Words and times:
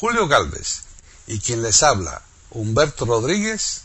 Julio 0.00 0.28
Galvez 0.28 0.84
y 1.26 1.40
quien 1.40 1.60
les 1.60 1.82
habla, 1.82 2.22
Humberto 2.52 3.04
Rodríguez, 3.04 3.84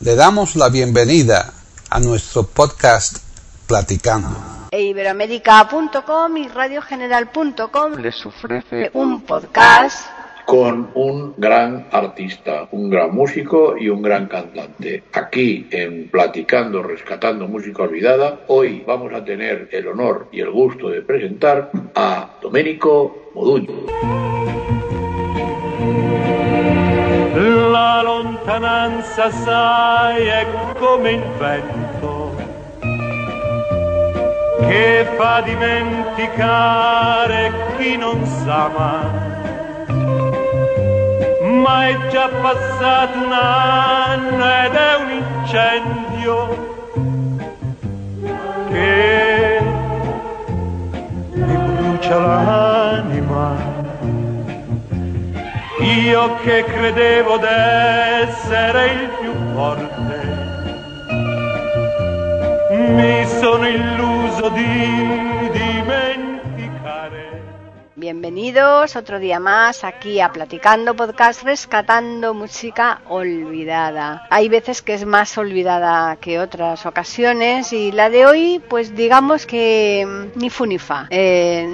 le 0.00 0.14
damos 0.14 0.56
la 0.56 0.70
bienvenida 0.70 1.52
a 1.90 2.00
nuestro 2.00 2.44
podcast 2.44 3.18
Platicando. 3.66 4.68
E 4.70 4.80
Iberoamérica.com 4.80 6.36
y 6.38 6.48
radiogeneral.com 6.48 7.96
les 8.00 8.24
ofrece 8.24 8.90
un 8.94 9.26
podcast 9.26 10.06
con 10.46 10.90
un 10.94 11.34
gran 11.36 11.88
artista, 11.92 12.68
un 12.70 12.88
gran 12.88 13.14
músico 13.14 13.76
y 13.76 13.90
un 13.90 14.00
gran 14.00 14.28
cantante. 14.28 15.02
Aquí 15.12 15.68
en 15.70 16.08
Platicando, 16.08 16.82
Rescatando 16.82 17.46
Música 17.46 17.82
Olvidada, 17.82 18.40
hoy 18.46 18.82
vamos 18.86 19.12
a 19.12 19.22
tener 19.22 19.68
el 19.70 19.86
honor 19.88 20.28
y 20.32 20.40
el 20.40 20.50
gusto 20.50 20.88
de 20.88 21.02
presentar 21.02 21.70
a 21.94 22.38
Domenico 22.40 23.30
Moduño. 23.34 24.85
Lontananza, 28.02 29.30
sai, 29.30 30.26
è 30.26 30.46
come 30.78 31.10
il 31.10 31.22
vento 31.38 32.34
che 34.66 35.06
fa 35.16 35.40
dimenticare 35.42 37.52
chi 37.76 37.96
non 37.96 38.26
sa 38.26 38.68
mai. 38.76 39.24
Ma 41.62 41.86
è 41.88 41.96
già 42.08 42.28
passato 42.28 43.18
un 43.18 43.32
anno 43.32 44.44
ed 44.64 44.74
è 44.74 44.94
un 44.96 45.10
incendio 45.10 46.74
che 48.70 49.60
mi 51.32 51.56
brucia 51.56 52.18
l'anima. 52.18 53.75
Io 55.78 56.36
che 56.36 56.64
credevo 56.64 57.36
d'essere 57.36 58.92
il 58.92 59.10
più 59.20 59.32
forte, 59.52 60.20
mi 62.70 63.26
sono 63.26 63.68
illuso 63.68 64.48
di 64.48 65.50
dimenticare. 65.52 67.42
Bienvenidos 67.94 68.96
otro 68.96 69.18
día 69.18 69.38
más 69.38 69.84
aquí 69.84 70.18
a 70.20 70.32
Platicando 70.32 70.94
Podcast 70.94 71.42
Rescatando 71.42 72.32
Música 72.32 73.02
Olvidada. 73.08 74.26
Hay 74.30 74.48
veces 74.48 74.80
que 74.80 74.94
es 74.94 75.04
más 75.04 75.36
olvidada 75.36 76.16
que 76.16 76.38
otras 76.38 76.86
ocasiones 76.86 77.74
y 77.74 77.92
la 77.92 78.08
de 78.08 78.24
hoy 78.24 78.62
pues 78.66 78.94
digamos 78.96 79.44
que 79.44 80.06
mm, 80.06 80.38
ni 80.38 80.48
fu 80.48 80.64
ni 80.64 80.78
fa. 80.78 81.06
Eh, 81.10 81.68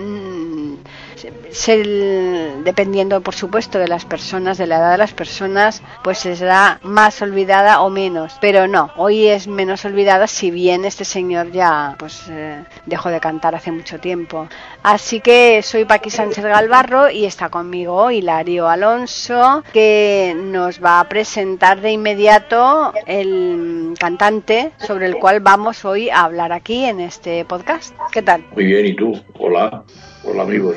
dependiendo 2.64 3.20
por 3.20 3.34
supuesto 3.34 3.78
de 3.78 3.88
las 3.88 4.04
personas, 4.04 4.58
de 4.58 4.66
la 4.66 4.78
edad 4.78 4.92
de 4.92 4.98
las 4.98 5.12
personas, 5.12 5.82
pues 6.02 6.18
se 6.18 6.36
será 6.36 6.80
más 6.82 7.20
olvidada 7.22 7.80
o 7.80 7.90
menos. 7.90 8.36
Pero 8.40 8.66
no, 8.66 8.90
hoy 8.96 9.26
es 9.26 9.46
menos 9.46 9.84
olvidada 9.84 10.26
si 10.26 10.50
bien 10.50 10.84
este 10.84 11.04
señor 11.04 11.52
ya 11.52 11.96
pues 11.98 12.24
eh, 12.30 12.64
dejó 12.86 13.10
de 13.10 13.20
cantar 13.20 13.54
hace 13.54 13.72
mucho 13.72 13.98
tiempo. 13.98 14.48
Así 14.82 15.20
que 15.20 15.62
soy 15.62 15.84
Paqui 15.84 16.10
Sánchez 16.10 16.44
Galvarro 16.44 17.10
y 17.10 17.24
está 17.24 17.48
conmigo 17.48 18.10
Hilario 18.10 18.68
Alonso 18.68 19.62
que 19.72 20.34
nos 20.36 20.82
va 20.82 21.00
a 21.00 21.08
presentar 21.08 21.80
de 21.80 21.92
inmediato 21.92 22.92
el 23.06 23.94
cantante 23.98 24.72
sobre 24.78 25.06
el 25.06 25.16
cual 25.16 25.40
vamos 25.40 25.84
hoy 25.84 26.10
a 26.10 26.24
hablar 26.24 26.52
aquí 26.52 26.84
en 26.84 27.00
este 27.00 27.44
podcast. 27.44 27.94
¿Qué 28.10 28.22
tal? 28.22 28.44
Muy 28.54 28.64
bien, 28.64 28.86
¿y 28.86 28.94
tú? 28.94 29.12
Hola, 29.38 29.84
hola 30.24 30.42
amigos. 30.42 30.76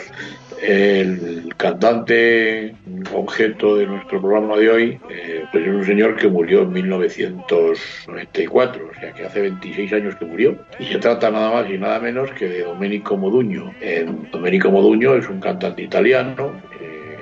El 0.62 1.54
cantante 1.58 2.76
objeto 3.14 3.76
de 3.78 3.88
nuestro 3.88 4.22
programa 4.22 4.58
de 4.58 4.70
hoy 4.70 5.00
eh, 5.10 5.44
pues 5.52 5.68
es 5.68 5.74
un 5.74 5.84
señor 5.86 6.16
que 6.16 6.28
murió 6.28 6.62
en 6.64 6.74
1994, 6.74 8.90
o 8.90 8.94
sea 9.00 9.14
que 9.14 9.26
hace 9.26 9.42
26 9.42 9.94
años 9.94 10.16
que 10.16 10.26
murió. 10.26 10.58
Y 10.80 10.86
se 10.86 10.98
trata 10.98 11.30
nada 11.30 11.52
más 11.52 11.70
y 11.70 11.78
nada 11.78 12.00
menos 12.00 12.32
que 12.32 12.48
de 12.48 12.64
Domenico 12.64 13.16
Moduño. 13.18 13.72
Eh, 13.82 14.08
Domenico 14.32 14.72
Moduño 14.72 15.14
es 15.16 15.30
un 15.30 15.40
cantante 15.40 15.84
italiano 15.84 16.52
eh, 16.82 17.20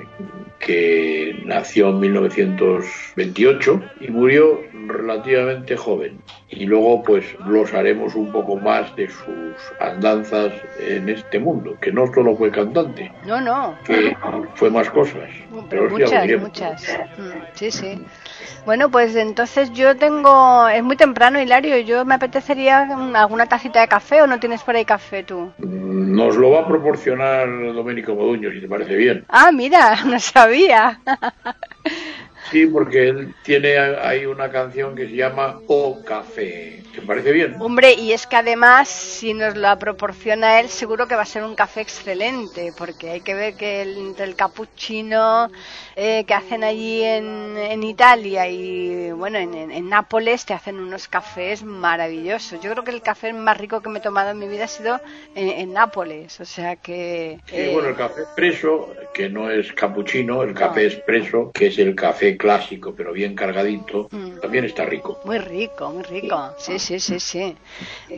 que 0.60 1.42
nació 1.44 1.90
en 1.90 2.00
1928 2.00 3.82
y 4.00 4.08
murió 4.08 4.62
relativamente 4.88 5.76
joven. 5.76 6.18
Y 6.50 6.66
luego 6.66 7.02
pues 7.02 7.24
glosaremos 7.44 8.14
un 8.14 8.30
poco 8.30 8.56
más 8.56 8.94
de 8.96 9.08
sus 9.08 9.56
andanzas 9.80 10.52
en 10.78 11.08
este 11.08 11.38
mundo, 11.38 11.76
que 11.80 11.90
no 11.92 12.06
solo 12.12 12.36
fue 12.36 12.50
cantante, 12.50 13.12
No, 13.26 13.40
no. 13.40 13.76
que 13.84 14.16
fue 14.54 14.70
más 14.70 14.88
cosas. 14.90 15.28
Pero 15.68 15.90
muchas, 15.90 16.40
muchas. 16.40 16.98
Mm, 17.18 17.30
Sí, 17.54 17.70
sí. 17.70 18.02
Bueno, 18.66 18.90
pues 18.90 19.14
entonces 19.16 19.72
yo 19.72 19.96
tengo, 19.96 20.68
es 20.68 20.82
muy 20.82 20.96
temprano, 20.96 21.40
Hilario, 21.40 21.78
yo 21.78 22.04
me 22.04 22.14
apetecería 22.14 22.84
mm, 22.84 23.14
alguna 23.16 23.46
tacita 23.46 23.80
de 23.80 23.88
café 23.88 24.22
o 24.22 24.26
no 24.26 24.40
tienes 24.40 24.62
por 24.62 24.74
ahí 24.76 24.84
café 24.84 25.22
tú. 25.22 25.52
Nos 25.58 26.36
lo 26.36 26.50
va 26.50 26.60
a 26.60 26.68
proporcionar 26.68 27.46
Domenico 27.74 28.14
Moduño, 28.14 28.50
si 28.52 28.60
te 28.60 28.68
parece 28.68 28.94
bien. 28.96 29.24
Ah, 29.28 29.50
mira, 29.52 29.96
no 30.06 30.18
sabía. 30.18 31.00
Sí, 32.50 32.66
porque 32.66 33.08
él 33.08 33.34
tiene 33.42 33.78
ahí 33.78 34.26
una 34.26 34.50
canción 34.50 34.94
que 34.94 35.06
se 35.08 35.16
llama 35.16 35.62
O 35.66 36.02
Café. 36.04 36.86
¿Te 36.92 37.02
parece 37.02 37.32
bien? 37.32 37.56
Hombre, 37.60 37.94
y 37.94 38.12
es 38.12 38.26
que 38.26 38.36
además, 38.36 38.88
si 38.88 39.32
nos 39.32 39.56
la 39.56 39.78
proporciona 39.78 40.58
él, 40.60 40.68
seguro 40.68 41.06
que 41.06 41.14
va 41.14 41.22
a 41.22 41.26
ser 41.26 41.44
un 41.44 41.54
café 41.54 41.82
excelente, 41.82 42.72
porque 42.72 43.10
hay 43.10 43.20
que 43.22 43.34
ver 43.34 43.54
que 43.56 43.80
el, 43.82 43.96
entre 43.96 44.24
el 44.26 44.34
cappuccino 44.36 45.50
eh, 45.94 46.24
que 46.26 46.34
hacen 46.34 46.64
allí 46.64 47.02
en, 47.02 47.56
en 47.56 47.82
Italia 47.84 48.48
y, 48.48 49.12
bueno, 49.12 49.38
en, 49.38 49.54
en- 49.54 49.70
en 49.70 49.88
Nápoles 49.88 50.44
te 50.44 50.52
hacen 50.52 50.80
unos 50.80 51.06
cafés 51.08 51.62
maravillosos. 51.62 52.60
Yo 52.60 52.70
creo 52.72 52.82
que 52.84 52.90
el 52.90 53.02
café 53.02 53.32
más 53.32 53.56
rico 53.56 53.80
que 53.82 53.88
me 53.88 53.98
he 54.00 54.02
tomado 54.02 54.30
en 54.30 54.38
mi 54.38 54.48
vida 54.48 54.64
ha 54.64 54.68
sido 54.68 55.00
en, 55.34 55.72
Nápoles, 55.72 56.40
o 56.40 56.44
sea 56.44 56.76
que... 56.76 57.38
Sí, 57.46 57.54
eh, 57.56 57.68
bueno, 57.72 57.88
el 57.90 57.96
café 57.96 58.22
expreso, 58.22 58.94
que 59.12 59.28
no 59.30 59.48
es 59.50 59.72
cappuccino, 59.72 60.42
el 60.42 60.54
café 60.54 60.86
expreso, 60.86 61.52
que 61.52 61.66
es 61.68 61.78
el 61.78 61.94
café 61.94 62.33
clásico, 62.36 62.94
pero 62.96 63.12
bien 63.12 63.34
cargadito, 63.34 64.08
Mm. 64.10 64.40
también 64.40 64.64
está 64.64 64.84
rico. 64.84 65.20
Muy 65.24 65.38
rico, 65.38 65.90
muy 65.90 66.02
rico. 66.02 66.50
Sí, 66.58 66.78
sí, 66.78 66.98
sí, 67.00 67.18
sí. 67.20 67.56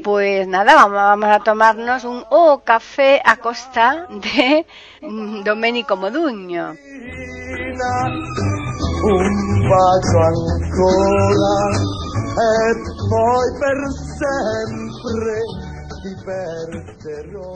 Pues 0.03 0.47
nada, 0.49 0.75
vamos, 0.75 0.93
vamos 0.97 1.29
a 1.29 1.41
tomarnos 1.41 2.05
un 2.05 2.25
O 2.31 2.61
café 2.65 3.21
a 3.25 3.37
costa 3.37 4.07
de 4.11 4.67
mm, 5.03 5.43
Domenico 5.45 5.97
Moduño. 5.97 6.75
un 9.09 9.69
bacio 9.69 10.19
ancora 10.31 11.55
e 12.37 12.75
poi 13.09 13.49
per 13.61 13.79
sempre 14.19 15.37
ti 16.03 16.13
perderò. 16.25 17.53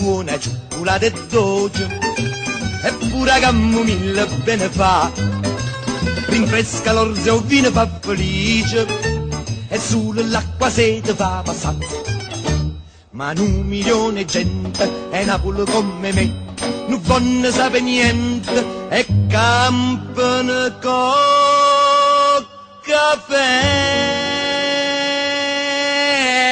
Latte 0.00 0.02
buono, 0.02 0.38
cioccolata 0.38 1.06
e 1.06 1.12
dolce, 1.28 1.88
e 2.82 2.92
pure 3.08 3.38
camomilla 3.40 4.26
bene 4.44 4.68
fa. 4.68 5.10
Rinfresca 6.26 6.92
l'orzo 6.92 7.36
e 7.36 7.42
vino 7.44 7.70
fa 7.70 7.88
felice, 8.00 8.86
e 9.68 9.78
sull'acqua 9.78 10.70
sete 10.70 11.14
fa 11.14 11.42
passare. 11.44 11.86
Ma 13.10 13.32
un 13.36 13.62
milione 13.66 14.24
di 14.24 14.26
gente 14.26 15.10
è 15.10 15.24
Napoli 15.24 15.64
come 15.70 16.12
me, 16.12 16.32
non 16.88 17.00
vanno 17.02 17.50
sapere 17.50 17.82
niente, 17.82 18.64
e 18.88 19.06
campano 19.28 20.78
con 20.80 22.46
caffè. 22.82 23.78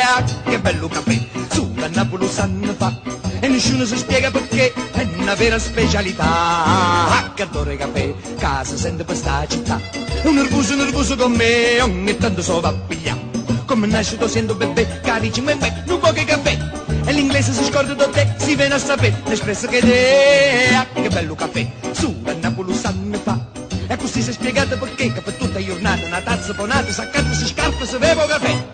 Ah, 0.05 0.25
che 0.45 0.59
bello 0.61 0.89
caffè, 0.89 1.19
su 1.51 1.73
da 1.75 1.89
Napoli 1.89 2.29
sanno 2.29 2.75
fa, 2.77 2.93
e 3.41 3.49
nessuno 3.49 3.85
si 3.85 3.97
spiega 3.97 4.31
perché, 4.31 4.73
è 4.73 5.07
una 5.19 5.35
vera 5.35 5.59
specialità. 5.59 6.25
Ah, 6.25 7.33
il 7.37 7.77
caffè, 7.77 8.15
casa 8.39 8.77
sente 8.77 9.05
per 9.05 9.17
sta 9.17 9.47
città, 9.49 9.81
un 10.25 10.35
nervoso 10.35 10.75
nervoso 10.75 11.17
con 11.17 11.33
me, 11.33 11.81
ogni 11.81 12.17
tanto 12.17 12.43
so 12.43 12.61
va 12.61 12.69
a 12.69 12.73
pigliare. 12.73 13.27
Come 13.67 13.87
nasce 13.87 14.17
sento 14.29 14.55
bebè, 14.55 15.01
carici 15.01 15.41
me 15.41 15.55
me, 15.55 15.83
non 15.87 15.99
poche 15.99 16.25
caffè. 16.25 16.57
E 17.05 17.13
l'inglese 17.13 17.53
si 17.53 17.65
scorda 17.65 17.95
da 17.95 18.09
te, 18.09 18.35
si 18.39 18.55
viene 18.55 18.75
a 18.75 18.79
sapere, 18.79 19.23
l'espresso 19.27 19.67
che 19.67 19.81
te, 19.81 20.75
ah, 20.75 20.87
che 20.93 21.09
bello 21.09 21.35
caffè, 21.35 21.67
su 21.93 22.21
da 22.23 22.35
Napoli 22.41 22.75
sanno 22.75 23.19
fa. 23.19 23.39
E 23.87 23.97
così 23.97 24.21
si 24.21 24.31
è 24.31 24.33
spiegato 24.33 24.77
perché, 24.77 25.13
che 25.13 25.21
per 25.21 25.35
tutta 25.35 25.65
giornata, 25.65 26.05
una 26.05 26.21
tazza 26.21 26.53
bonata, 26.53 26.93
saccato, 26.93 27.33
si 27.33 27.47
scarpa, 27.47 27.87
si 27.87 27.97
beve 27.97 28.27
caffè. 28.27 28.68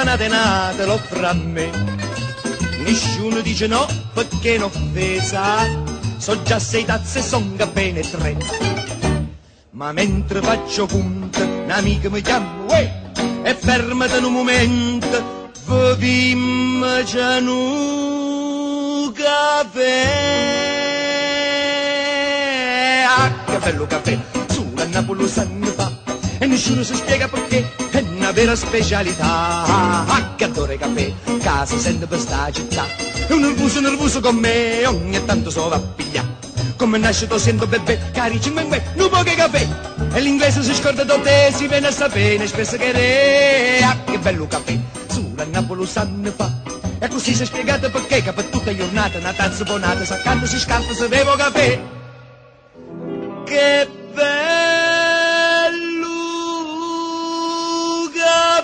Gli 0.00 0.02
l'offre 0.02 0.14
una 0.14 0.16
denata, 0.16 0.86
l'offre 0.86 1.26
a 1.26 1.34
me. 1.34 1.70
Nessuno 2.78 3.40
dice 3.40 3.66
no 3.66 3.86
perché 4.14 4.54
è 4.54 4.62
offesa. 4.62 5.68
So 6.16 6.40
già 6.42 6.58
sei 6.58 6.86
tazze, 6.86 7.20
son 7.20 7.54
bene 7.70 8.00
tre. 8.00 8.34
Ma 9.72 9.92
mentre 9.92 10.40
faccio 10.40 10.86
punta, 10.86 11.44
un'amica 11.44 12.08
mi 12.08 12.22
chiama, 12.22 12.64
uè, 12.66 13.10
e 13.42 13.54
fermati 13.54 14.16
un 14.24 14.32
momento, 14.32 15.50
vivim 15.66 17.04
già 17.04 17.36
un 17.36 19.12
caffè. 19.12 20.06
Ah, 23.06 23.30
che 23.44 23.58
bello 23.58 23.86
caffè, 23.86 24.18
sulla 24.48 24.86
Napoli 24.86 25.28
sanno 25.28 25.66
fa, 25.66 25.92
e 26.38 26.46
nessuno 26.46 26.82
si 26.82 26.94
spiega 26.94 27.28
perché, 27.28 27.70
è 27.90 28.00
una 28.30 28.32
vera 28.32 28.54
specialità. 28.54 29.24
Ah, 29.24 30.34
adoro 30.38 30.72
il 30.72 30.78
caffè, 30.78 31.12
casa 31.40 31.76
sente 31.76 32.06
per 32.06 32.18
sta 32.18 32.50
città, 32.52 32.86
è 33.26 33.32
un 33.32 33.40
nervoso 33.40 33.80
nervoso 33.80 34.20
con 34.20 34.36
me, 34.36 34.86
ogni 34.86 35.22
tanto 35.24 35.50
so 35.50 35.68
va 35.68 35.76
a 35.76 35.80
pigliare. 35.80 36.38
Come 36.76 36.98
nasce 36.98 37.28
sento 37.36 37.66
bebè, 37.66 38.10
cari 38.12 38.40
cinque 38.40 38.82
non 38.94 39.10
che 39.24 39.34
caffè. 39.34 39.66
E 40.12 40.20
l'inglese 40.20 40.62
si 40.62 40.74
scorda 40.74 41.04
da 41.04 41.18
te, 41.18 41.52
si 41.54 41.66
viene 41.66 41.88
a 41.88 41.90
sapere, 41.90 42.46
spesso 42.46 42.76
che 42.76 42.92
re. 42.92 43.84
Ah, 43.84 43.96
che 44.04 44.18
bello 44.18 44.46
caffè, 44.46 44.78
sulla 45.08 45.44
Napoli 45.44 45.86
sanno 45.86 46.30
fa. 46.30 46.50
E 47.00 47.08
così 47.08 47.34
si 47.34 47.42
è 47.42 47.46
spiegato 47.46 47.90
perché 47.90 48.22
che 48.22 48.32
per 48.32 48.44
tutta 48.44 48.74
giornata 48.74 49.18
una 49.18 49.32
tazza 49.32 49.64
buonata, 49.64 50.04
s'accanto 50.04 50.46
si 50.46 50.58
scalfa 50.58 50.94
se 50.94 51.08
bevo 51.08 51.34
caffè. 51.34 51.80
Che 53.44 53.88
bello 54.14 54.69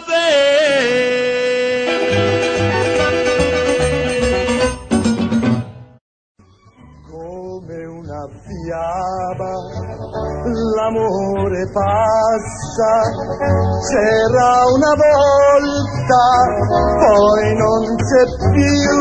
caffè. 0.06 1.14
come 7.11 7.85
una 7.85 8.23
fiaba, 8.47 9.53
l'amore 10.76 11.70
passa, 11.73 12.93
c'era 13.88 14.50
una 14.75 14.94
volta, 14.94 16.25
poi 16.99 17.55
non 17.56 17.82
c'è 17.97 18.25
più, 18.52 18.99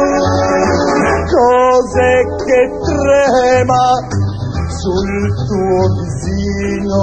cos'è 1.30 2.18
che 2.46 2.62
trema 2.84 3.86
sul 4.70 5.24
tuo 5.48 5.82
visino, 6.02 7.02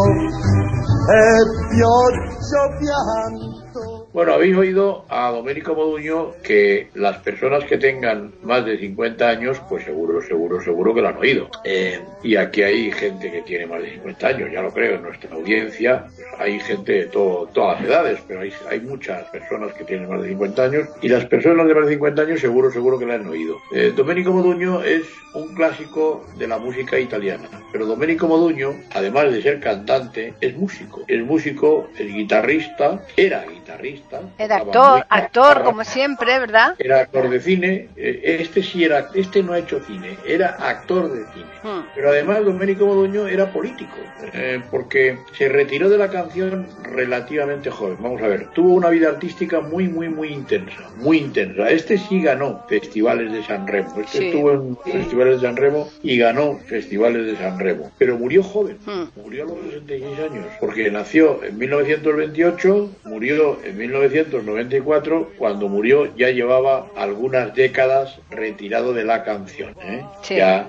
e 1.08 1.20
pioggia 1.68 2.62
o 2.62 2.68
pianto. 2.78 3.51
Bueno, 4.12 4.34
habéis 4.34 4.54
oído 4.56 5.06
a 5.08 5.30
Domenico 5.30 5.74
Moduño 5.74 6.32
que 6.42 6.88
las 6.92 7.16
personas 7.18 7.64
que 7.64 7.78
tengan 7.78 8.30
más 8.42 8.62
de 8.66 8.76
50 8.76 9.26
años, 9.26 9.58
pues 9.70 9.84
seguro, 9.84 10.20
seguro, 10.20 10.60
seguro 10.60 10.94
que 10.94 11.00
lo 11.00 11.08
han 11.08 11.16
oído. 11.16 11.48
Eh, 11.64 11.98
y 12.22 12.36
aquí 12.36 12.62
hay 12.62 12.92
gente 12.92 13.32
que 13.32 13.40
tiene 13.40 13.64
más 13.64 13.80
de 13.82 13.92
50 13.92 14.26
años, 14.28 14.50
ya 14.52 14.60
lo 14.60 14.70
creo, 14.70 14.96
en 14.96 15.02
nuestra 15.04 15.34
audiencia 15.34 16.04
pues, 16.14 16.26
hay 16.38 16.60
gente 16.60 16.92
de 16.92 17.04
todo- 17.06 17.46
todas 17.54 17.80
las 17.80 17.88
edades, 17.88 18.18
pero 18.28 18.40
hay, 18.40 18.52
hay 18.68 18.80
muchas 18.80 19.24
personas 19.30 19.72
que 19.72 19.84
tienen 19.84 20.06
más 20.10 20.20
de 20.20 20.28
50 20.28 20.62
años 20.64 20.88
y 21.00 21.08
las 21.08 21.24
personas 21.24 21.66
de 21.66 21.74
más 21.74 21.86
de 21.86 21.92
50 21.94 22.20
años 22.22 22.40
seguro, 22.40 22.70
seguro 22.70 22.98
que 22.98 23.06
la 23.06 23.14
han 23.14 23.26
oído. 23.26 23.56
Eh, 23.74 23.94
Domenico 23.96 24.30
Moduño 24.32 24.82
es 24.82 25.04
un 25.32 25.54
clásico 25.54 26.26
de 26.36 26.48
la 26.48 26.58
música 26.58 27.00
italiana, 27.00 27.48
pero 27.72 27.86
Domenico 27.86 28.28
Moduño, 28.28 28.74
además 28.94 29.32
de 29.32 29.40
ser 29.40 29.58
cantante, 29.60 30.34
es 30.42 30.54
músico. 30.54 31.00
Es 31.08 31.22
músico, 31.24 31.88
es 31.98 32.06
guitarrista, 32.12 33.00
era 33.16 33.46
guitarrista. 33.46 34.01
Era 34.38 34.58
tocaba 34.60 34.98
actor, 34.98 35.06
actor 35.54 35.64
como 35.64 35.84
siempre, 35.84 36.38
¿verdad? 36.38 36.74
era 36.78 37.00
actor 37.00 37.28
de 37.30 37.40
cine, 37.40 37.88
eh, 37.96 38.38
este 38.40 38.62
sí 38.62 38.84
era, 38.84 39.08
este 39.14 39.42
no 39.42 39.52
ha 39.52 39.58
hecho 39.58 39.80
cine, 39.84 40.16
era 40.26 40.50
actor 40.50 41.10
de 41.12 41.24
cine. 41.32 41.46
Hmm. 41.62 41.86
Pero 41.94 42.10
además 42.10 42.44
Domenico 42.44 42.86
Moduño 42.86 43.26
era 43.26 43.50
político, 43.52 43.96
eh, 44.32 44.60
porque 44.70 45.18
se 45.36 45.48
retiró 45.48 45.88
de 45.88 45.98
la 45.98 46.08
canción 46.08 46.66
relativamente 46.82 47.70
joven. 47.70 47.96
Vamos 48.00 48.20
a 48.22 48.28
ver, 48.28 48.48
tuvo 48.50 48.74
una 48.74 48.88
vida 48.88 49.08
artística 49.08 49.60
muy, 49.60 49.88
muy, 49.88 50.08
muy 50.08 50.28
intensa, 50.28 50.90
muy 50.96 51.18
intensa. 51.18 51.70
Este 51.70 51.98
sí 51.98 52.20
ganó 52.22 52.64
festivales 52.68 53.32
de 53.32 53.42
San 53.44 53.66
Remo, 53.66 53.94
este 54.00 54.18
Sí. 54.18 54.26
estuvo 54.26 54.52
en 54.52 54.76
festivales 54.78 55.40
de 55.40 55.46
San 55.46 55.56
Remo 55.56 55.88
y 56.02 56.18
ganó 56.18 56.58
festivales 56.66 57.26
de 57.26 57.36
San 57.36 57.58
Remo, 57.58 57.90
pero 57.98 58.16
murió 58.18 58.42
joven, 58.42 58.78
Hmm. 58.84 59.04
murió 59.22 59.44
a 59.44 59.46
los 59.46 59.58
66 59.70 60.18
años, 60.18 60.46
porque 60.60 60.90
nació 60.90 61.42
en 61.44 61.56
1928, 61.58 62.90
murió 63.04 63.58
en 63.64 63.76
1994, 63.92 65.32
cuando 65.38 65.68
murió 65.68 66.14
ya 66.16 66.30
llevaba 66.30 66.86
algunas 66.96 67.54
décadas 67.54 68.18
retirado 68.30 68.92
de 68.92 69.04
la 69.04 69.24
canción, 69.24 69.74
¿eh? 69.82 70.02
Sí. 70.22 70.36
ya 70.36 70.68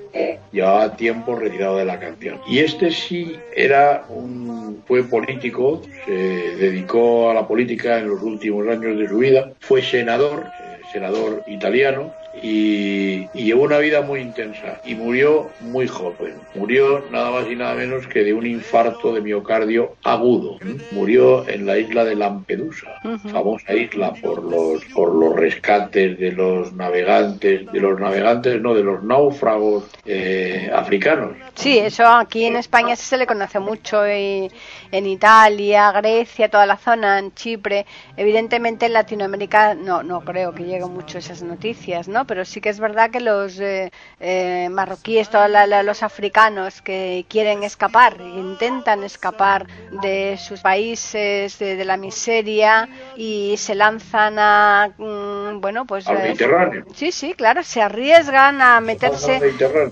llevaba 0.51 0.95
tiempo 0.95 1.35
retirado 1.35 1.77
de 1.77 1.85
la 1.85 1.99
canción. 1.99 2.39
Y 2.47 2.59
este 2.59 2.91
sí 2.91 3.37
era 3.55 4.05
un 4.09 4.83
fue 4.87 5.03
político, 5.03 5.81
se 6.05 6.11
dedicó 6.11 7.29
a 7.29 7.33
la 7.33 7.47
política 7.47 7.99
en 7.99 8.09
los 8.09 8.21
últimos 8.21 8.67
años 8.67 8.97
de 8.97 9.07
su 9.07 9.17
vida, 9.17 9.51
fue 9.59 9.81
senador, 9.81 10.45
senador 10.93 11.43
italiano, 11.47 12.11
y, 12.41 13.27
y 13.33 13.43
llevó 13.45 13.63
una 13.63 13.77
vida 13.77 14.01
muy 14.01 14.19
intensa 14.21 14.79
y 14.85 14.95
murió 14.95 15.49
muy 15.59 15.87
joven. 15.87 16.33
Murió 16.55 17.03
nada 17.11 17.29
más 17.31 17.45
y 17.49 17.55
nada 17.55 17.75
menos 17.75 18.07
que 18.07 18.23
de 18.23 18.33
un 18.33 18.45
infarto 18.45 19.13
de 19.13 19.21
miocardio 19.21 19.95
agudo. 20.03 20.57
Murió 20.91 21.47
en 21.47 21.65
la 21.65 21.77
isla 21.77 22.05
de 22.05 22.15
Lampedusa, 22.15 22.87
Ujú. 23.03 23.29
famosa 23.29 23.73
isla 23.73 24.13
por 24.13 24.43
los 24.43 24.83
por 24.93 25.13
los 25.13 25.35
rescates 25.35 26.19
de 26.19 26.31
los 26.31 26.73
navegantes, 26.73 27.71
de 27.71 27.79
los 27.79 27.99
navegantes 27.99 28.61
no, 28.61 28.73
de 28.73 28.83
los 28.83 29.03
náufragos 29.03 29.83
eh, 30.05 30.71
africanos. 30.73 31.31
Sí, 31.55 31.77
eso 31.77 32.05
aquí 32.07 32.45
en 32.45 32.55
España 32.55 32.95
se 32.95 33.17
le 33.17 33.27
conoce 33.27 33.59
mucho, 33.59 34.07
y 34.07 34.49
en 34.91 35.05
Italia, 35.05 35.91
Grecia, 35.91 36.49
toda 36.49 36.65
la 36.65 36.77
zona, 36.77 37.19
en 37.19 37.33
Chipre. 37.33 37.85
Evidentemente 38.17 38.87
en 38.87 38.93
Latinoamérica 38.93 39.75
no, 39.75 40.01
no 40.01 40.21
creo 40.21 40.53
que 40.53 40.63
mucho 40.89 41.17
esas 41.17 41.41
noticias, 41.41 42.07
¿no? 42.07 42.25
Pero 42.25 42.45
sí 42.45 42.61
que 42.61 42.69
es 42.69 42.79
verdad 42.79 43.09
que 43.11 43.19
los 43.19 43.59
eh, 43.59 43.91
eh, 44.19 44.69
marroquíes, 44.71 45.29
todos 45.29 45.49
los 45.83 46.03
africanos 46.03 46.81
que 46.81 47.25
quieren 47.29 47.63
escapar, 47.63 48.19
intentan 48.21 49.03
escapar 49.03 49.67
de 50.01 50.37
sus 50.37 50.61
países, 50.61 51.57
de, 51.59 51.75
de 51.75 51.85
la 51.85 51.97
miseria 51.97 52.89
y 53.15 53.55
se 53.57 53.75
lanzan 53.75 54.37
a, 54.39 54.89
mm, 54.97 55.32
bueno, 55.61 55.85
pues... 55.85 56.07
Al 56.07 56.17
eh, 56.17 56.23
Mediterráneo. 56.23 56.83
Sí, 56.95 57.11
sí, 57.11 57.33
claro, 57.33 57.63
se 57.63 57.81
arriesgan 57.81 58.61
a 58.61 58.79
meterse 58.81 59.39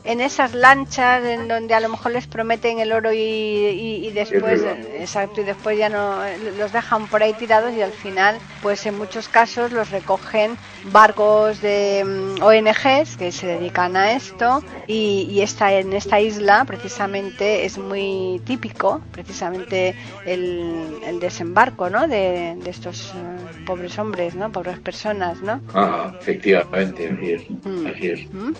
en 0.03 0.21
esas 0.21 0.53
lanchas 0.53 1.23
en 1.25 1.47
donde 1.47 1.73
a 1.73 1.79
lo 1.79 1.89
mejor 1.89 2.11
les 2.11 2.27
prometen 2.27 2.79
el 2.79 2.91
oro 2.91 3.11
y, 3.11 3.17
y- 3.19 4.07
y 4.07 4.11
después 4.11 4.61
exacto 4.99 5.41
y 5.41 5.43
después 5.43 5.77
ya 5.77 5.89
no 5.89 6.21
los 6.57 6.71
dejan 6.71 7.07
por 7.07 7.23
ahí 7.23 7.33
tirados 7.33 7.73
y 7.73 7.81
al 7.81 7.91
final 7.91 8.37
pues 8.61 8.85
en 8.85 8.97
muchos 8.97 9.27
casos 9.29 9.71
los 9.71 9.89
recogen 9.89 10.57
barcos 10.83 11.61
de 11.61 12.03
mm, 12.05 12.41
ONGs 12.43 13.17
que 13.17 13.31
se 13.31 13.47
dedican 13.47 13.95
a 13.95 14.11
esto 14.13 14.63
y, 14.87 15.27
y 15.29 15.41
esta 15.41 15.71
en 15.73 15.93
esta 15.93 16.19
isla 16.19 16.63
precisamente 16.65 17.65
es 17.65 17.77
muy 17.77 18.41
típico 18.45 19.01
precisamente 19.11 19.95
el, 20.25 20.99
el 21.05 21.19
desembarco 21.19 21.89
¿no? 21.89 22.07
de, 22.07 22.55
de 22.57 22.69
estos 22.69 23.13
eh, 23.15 23.17
pobres 23.65 23.97
hombres 23.99 24.35
no 24.35 24.51
pobres 24.51 24.79
personas 24.79 25.41
no 25.41 25.50
Ajá, 25.73 26.15
efectivamente, 26.19 27.09
así 27.09 27.31
es. 27.31 27.49
Mm. 27.49 27.87
Así 27.87 28.09
es. 28.09 28.33
¿Mm? 28.33 28.53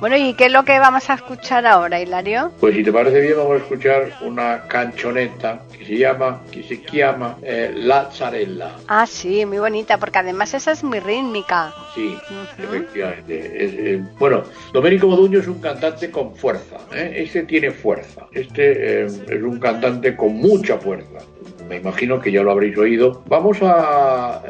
bueno 0.00 0.16
y 0.16 0.34
qué 0.34 0.46
es 0.46 0.52
lo 0.52 0.64
que 0.64 0.78
vamos 0.78 1.10
a 1.10 1.14
escuchar 1.14 1.66
ahora 1.66 2.00
Hilario 2.00 2.52
Pues 2.60 2.74
si 2.76 2.84
te 2.84 2.92
parece 2.92 3.20
bien 3.20 3.36
vamos 3.36 3.54
a 3.54 3.56
escuchar 3.56 4.12
una 4.22 4.62
canchoneta 4.68 5.62
que 5.76 5.84
se 5.84 5.98
llama, 5.98 6.42
que 6.50 6.62
se 6.62 6.80
llama 6.92 7.36
eh, 7.42 7.72
La 7.74 8.10
Zarella. 8.10 8.72
Ah, 8.88 9.06
sí, 9.06 9.46
muy 9.46 9.58
bonita, 9.58 9.98
porque 9.98 10.18
además 10.18 10.52
esa 10.54 10.72
es 10.72 10.82
muy 10.82 11.00
rítmica. 11.00 11.72
Sí, 11.94 12.16
efectivamente. 12.58 13.64
Es, 13.94 14.18
bueno, 14.18 14.44
Domenico 14.72 15.08
Moduño 15.08 15.40
es 15.40 15.46
un 15.46 15.60
cantante 15.60 16.10
con 16.10 16.34
fuerza. 16.34 16.76
¿eh? 16.92 17.12
Este 17.16 17.42
tiene 17.44 17.70
fuerza. 17.70 18.26
Este 18.32 19.02
eh, 19.02 19.06
es 19.06 19.42
un 19.42 19.58
cantante 19.58 20.16
con 20.16 20.34
mucha 20.34 20.78
fuerza. 20.78 21.18
Me 21.68 21.76
imagino 21.76 22.20
que 22.20 22.32
ya 22.32 22.42
lo 22.42 22.50
habréis 22.50 22.76
oído. 22.78 23.22
Vamos 23.26 23.58
a. 23.62 24.42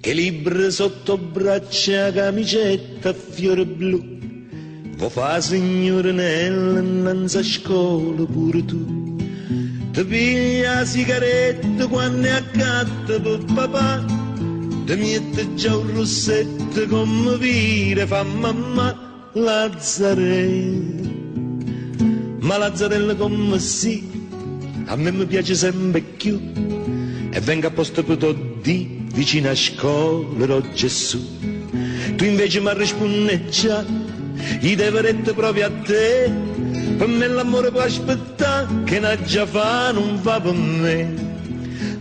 Che 0.00 0.12
libro 0.14 0.70
sotto 0.70 1.18
braccia, 1.18 2.10
camicetta, 2.10 3.12
fiore 3.12 3.64
blu. 3.64 4.18
Vo 4.96 5.08
fa 5.08 5.40
signore 5.40 6.12
nella 6.12 6.80
innanzi 6.80 7.38
a 7.38 7.42
scuola 7.42 8.24
pure 8.24 8.64
tu. 8.64 9.16
Ti 9.92 10.04
piglia 10.04 10.74
la 10.74 10.84
sigaretta 10.84 11.86
quando 11.86 12.26
è 12.26 12.30
accatta 12.30 13.20
per 13.20 13.44
papà. 13.54 14.04
Ti 14.84 14.94
mette 14.96 15.54
già 15.54 15.76
un 15.76 15.94
rossetto 15.94 16.86
come 16.88 17.36
vire 17.38 18.06
fa 18.06 18.22
mamma 18.22 19.30
Lazzarella. 19.34 21.08
Ma 22.40 22.56
Lazzarella 22.56 23.14
come 23.14 23.58
sì, 23.58 24.09
a 24.90 24.96
me 24.96 25.12
mi 25.12 25.24
piace 25.24 25.54
sempre 25.54 26.00
più. 26.00 26.40
E 27.32 27.40
venga 27.40 27.68
a 27.68 27.70
posto 27.70 28.02
tutti 28.02 29.06
vicino 29.14 29.48
a 29.48 29.54
scuola 29.54 30.60
Gesù. 30.74 31.20
Tu 32.16 32.24
invece 32.24 32.60
mi 32.60 32.70
rispondi 32.74 33.48
già, 33.50 33.84
i 34.60 34.74
deveretti 34.74 35.32
proprio 35.32 35.66
a 35.66 35.70
te. 35.70 36.32
Per 36.98 37.06
me 37.06 37.28
l'amore 37.28 37.70
può 37.70 37.82
aspettare, 37.82 38.66
che 38.84 38.98
na 38.98 39.14
già 39.22 39.46
fa 39.46 39.92
non 39.92 40.18
fa 40.18 40.40
per 40.40 40.54
me. 40.54 41.28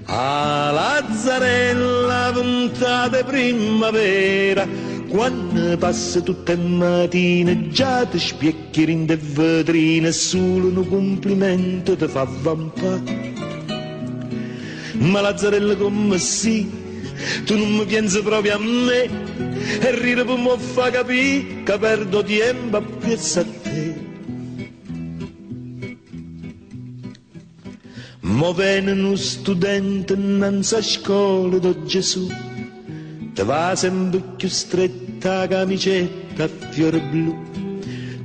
A 0.05 0.71
Lazzarella 0.71 2.31
puntate 2.33 3.23
primavera, 3.23 4.67
quando 5.09 5.77
passa 5.77 6.21
tutte 6.21 6.55
le 6.55 6.63
mattine, 6.63 7.69
già 7.69 8.05
ti 8.05 8.19
spiecchi 8.19 8.89
in 8.89 9.05
de 9.05 9.17
vetrine, 9.17 10.11
solo 10.11 10.67
un 10.67 10.87
complimento 10.87 11.95
ti 11.95 12.07
fa 12.07 12.25
vampare. 12.41 13.33
Ma 14.99 15.21
Lazzarella 15.21 15.75
come 15.75 16.17
sì, 16.19 16.69
tu 17.45 17.57
non 17.57 17.75
mi 17.75 17.85
pensi 17.85 18.21
proprio 18.21 18.55
a 18.55 18.59
me, 18.59 19.03
e 19.79 19.91
ridere 19.99 20.25
per 20.25 20.37
mi 20.37 20.55
fa 20.57 20.89
capire 20.91 21.63
che 21.63 21.77
perdo 21.77 22.23
tempo 22.23 22.77
a 22.77 22.81
piazza 22.81 23.41
a 23.41 23.45
te. 23.63 24.07
Mo 28.21 28.53
viene 28.53 28.91
uno 28.91 29.15
studente 29.15 30.13
innanzi 30.13 30.75
a 30.75 30.81
scuola 30.81 31.57
do 31.57 31.83
Gesù, 31.83 32.27
te 33.39 33.45
va 33.45 33.73
sempre 33.73 34.19
più 34.35 34.49
stretta 34.49 35.47
camicetta 35.47 36.43
a 36.43 36.49
fiore 36.71 36.99
blu, 36.99 37.33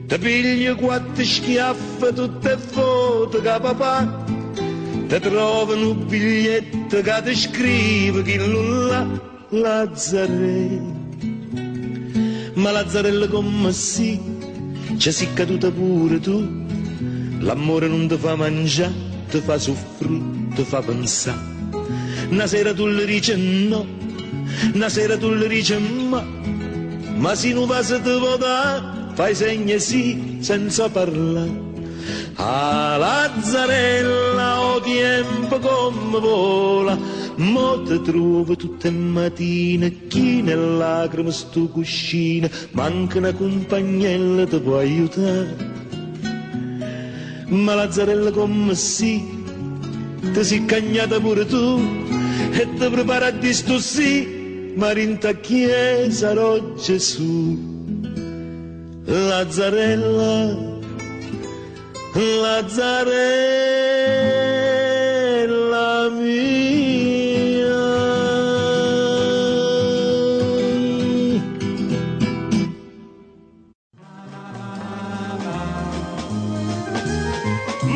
te 0.09 0.18
piglia 0.18 0.75
quattro 0.75 1.23
schiaffe 1.23 2.12
tutte 2.12 2.56
foto 2.59 3.40
che 3.40 3.59
papà, 3.61 4.25
te 5.06 5.21
trovano 5.21 5.90
un 5.90 6.06
biglietto 6.09 7.00
che 7.00 7.23
ti 7.23 7.37
scrive 7.37 8.23
che 8.23 8.38
là 8.38 9.06
Lazzarella. 9.50 11.02
Ma 12.54 12.71
Lazzarella 12.73 13.28
come 13.28 13.71
sì, 13.73 14.21
ci 14.97 15.12
sei 15.12 15.33
caduta 15.33 15.71
pure 15.71 16.18
tu, 16.18 16.44
l'amore 17.38 17.87
non 17.87 18.09
ti 18.09 18.16
fa 18.16 18.35
mangiare, 18.35 18.92
ti 19.28 19.38
fa 19.38 19.59
soffrire, 19.59 20.49
ti 20.56 20.64
fa 20.64 20.80
pensare. 20.80 21.52
Una 22.30 22.49
sera 22.49 22.75
tu 22.75 22.87
le 22.87 23.04
dici 23.06 23.68
no, 23.68 24.02
una 24.75 24.89
sera 24.89 25.17
tu 25.17 25.31
le 25.31 25.49
dici 25.49 25.77
ma, 25.77 26.25
ma 27.17 27.35
se 27.35 27.53
non 27.53 27.67
va 27.67 27.83
se 27.83 28.01
ti 28.03 28.19
vota, 28.19 29.11
fai 29.15 29.35
segno 29.35 29.79
sì 29.79 30.39
senza 30.41 30.89
parlare. 30.89 31.73
A 32.37 32.97
Lazzarella 32.99 34.61
o 34.61 34.81
tempo 34.81 35.59
come 35.59 36.19
vola, 36.19 36.99
mo 37.37 37.83
te 37.83 38.03
trovo 38.03 38.57
tutte 38.57 38.91
mattine, 38.91 40.07
chi 40.09 40.43
nelle 40.43 40.77
lacrime 40.77 41.31
sto 41.31 41.69
cuscino, 41.69 42.49
manca 42.73 43.19
una 43.19 43.33
compagnella 43.33 44.47
ti 44.47 44.59
può 44.59 44.79
aiutare. 44.79 45.57
Ma 47.47 47.75
Lazzarella 47.75 48.33
come 48.33 48.75
sì, 48.75 49.23
ti 50.33 50.45
sei 50.45 50.65
cagnata 50.65 51.21
pure 51.21 51.47
tu, 51.47 51.81
e 52.51 52.69
ti 52.75 52.89
prepara 52.89 53.27
a 53.27 53.31
disto 53.31 53.79
sì, 54.75 54.81
ma 54.81 54.90
rinta 54.93 55.33
chiesa 55.35 56.28
sarò 56.28 56.59
Gesù. 56.75 57.73
Lazzarella, 59.04 60.57
Lazzarella 62.14 62.88
mia. 66.11 66.83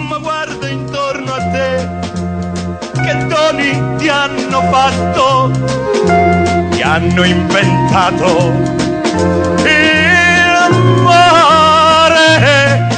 ma 0.09 0.19
guarda 0.19 0.69
intorno 0.69 1.33
a 1.33 1.51
te, 1.51 1.89
che 3.03 3.27
doni 3.27 3.97
ti 3.97 4.09
hanno 4.09 4.61
fatto, 4.71 5.51
ti 6.79 6.85
hanno 6.85 7.25
inventato 7.25 8.53
il 9.65 11.03
mare. 11.03 12.89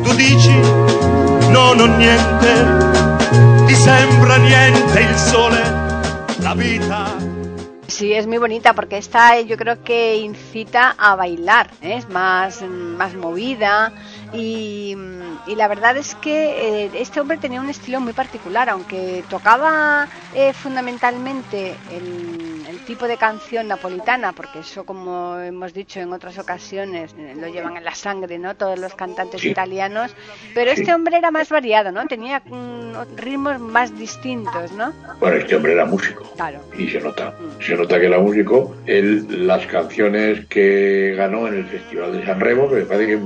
Tu 0.00 0.14
dici, 0.14 0.54
no, 1.50 1.72
non 1.74 1.96
niente, 1.96 3.66
ti 3.66 3.74
sembra 3.74 4.36
niente 4.36 5.00
il 5.00 5.16
sole, 5.16 5.60
la 6.38 6.54
vita. 6.54 7.16
Sí, 7.88 8.12
es 8.12 8.28
muy 8.28 8.38
bonita 8.38 8.72
porque 8.72 8.98
esta 8.98 9.36
eh, 9.36 9.46
yo 9.46 9.56
creo 9.56 9.82
que 9.82 10.18
incita 10.18 10.94
a 10.96 11.16
bailar, 11.16 11.70
¿eh? 11.82 11.96
es 11.96 12.08
más, 12.08 12.62
más 12.62 13.14
movida 13.14 13.92
y, 14.32 14.96
y 15.46 15.54
la 15.54 15.68
verdad 15.68 15.96
es 15.96 16.14
que 16.16 16.84
eh, 16.84 16.90
este 16.94 17.20
hombre 17.20 17.36
tenía 17.38 17.60
un 17.60 17.68
estilo 17.70 18.00
muy 18.00 18.12
particular, 18.12 18.68
aunque 18.70 19.24
tocaba 19.28 20.08
eh, 20.34 20.52
fundamentalmente 20.52 21.74
el, 21.92 22.64
el 22.68 22.78
tipo 22.84 23.06
de 23.06 23.16
canción 23.16 23.68
napolitana, 23.68 24.32
porque 24.32 24.60
eso 24.60 24.84
como 24.84 25.38
hemos 25.38 25.72
dicho 25.72 26.00
en 26.00 26.12
otras 26.12 26.38
ocasiones 26.38 27.14
eh, 27.18 27.34
lo 27.40 27.48
llevan 27.48 27.76
en 27.76 27.84
la 27.84 27.94
sangre, 27.94 28.38
¿no? 28.38 28.54
Todos 28.56 28.78
los 28.78 28.94
cantantes 28.94 29.40
Sí. 29.40 29.50
italianos, 29.50 30.14
pero 30.54 30.70
este 30.70 30.92
hombre 30.94 31.18
era 31.18 31.30
más 31.30 31.48
variado, 31.48 31.92
¿no? 31.92 32.06
Tenía 32.06 32.40
mm, 32.40 33.16
ritmos 33.16 33.60
más 33.60 33.96
distintos, 33.98 34.72
¿no? 34.72 34.92
Bueno, 35.20 35.36
este 35.36 35.56
hombre 35.56 35.72
era 35.72 35.84
músico. 35.84 36.24
Claro. 36.36 36.60
Y 36.78 36.88
se 36.88 37.00
nota. 37.00 37.34
Se 37.60 37.76
nota 37.76 37.98
que 38.00 38.06
era 38.06 38.18
músico. 38.18 38.76
Él, 38.86 39.46
las 39.46 39.66
canciones 39.66 40.46
que 40.46 41.14
ganó 41.16 41.46
en 41.48 41.54
el 41.54 41.66
Festival 41.66 42.12
de 42.12 42.24
San 42.24 42.40
Remo, 42.40 42.68
que 42.68 42.76
me 42.76 42.84
parece 42.84 43.06
que 43.08 43.20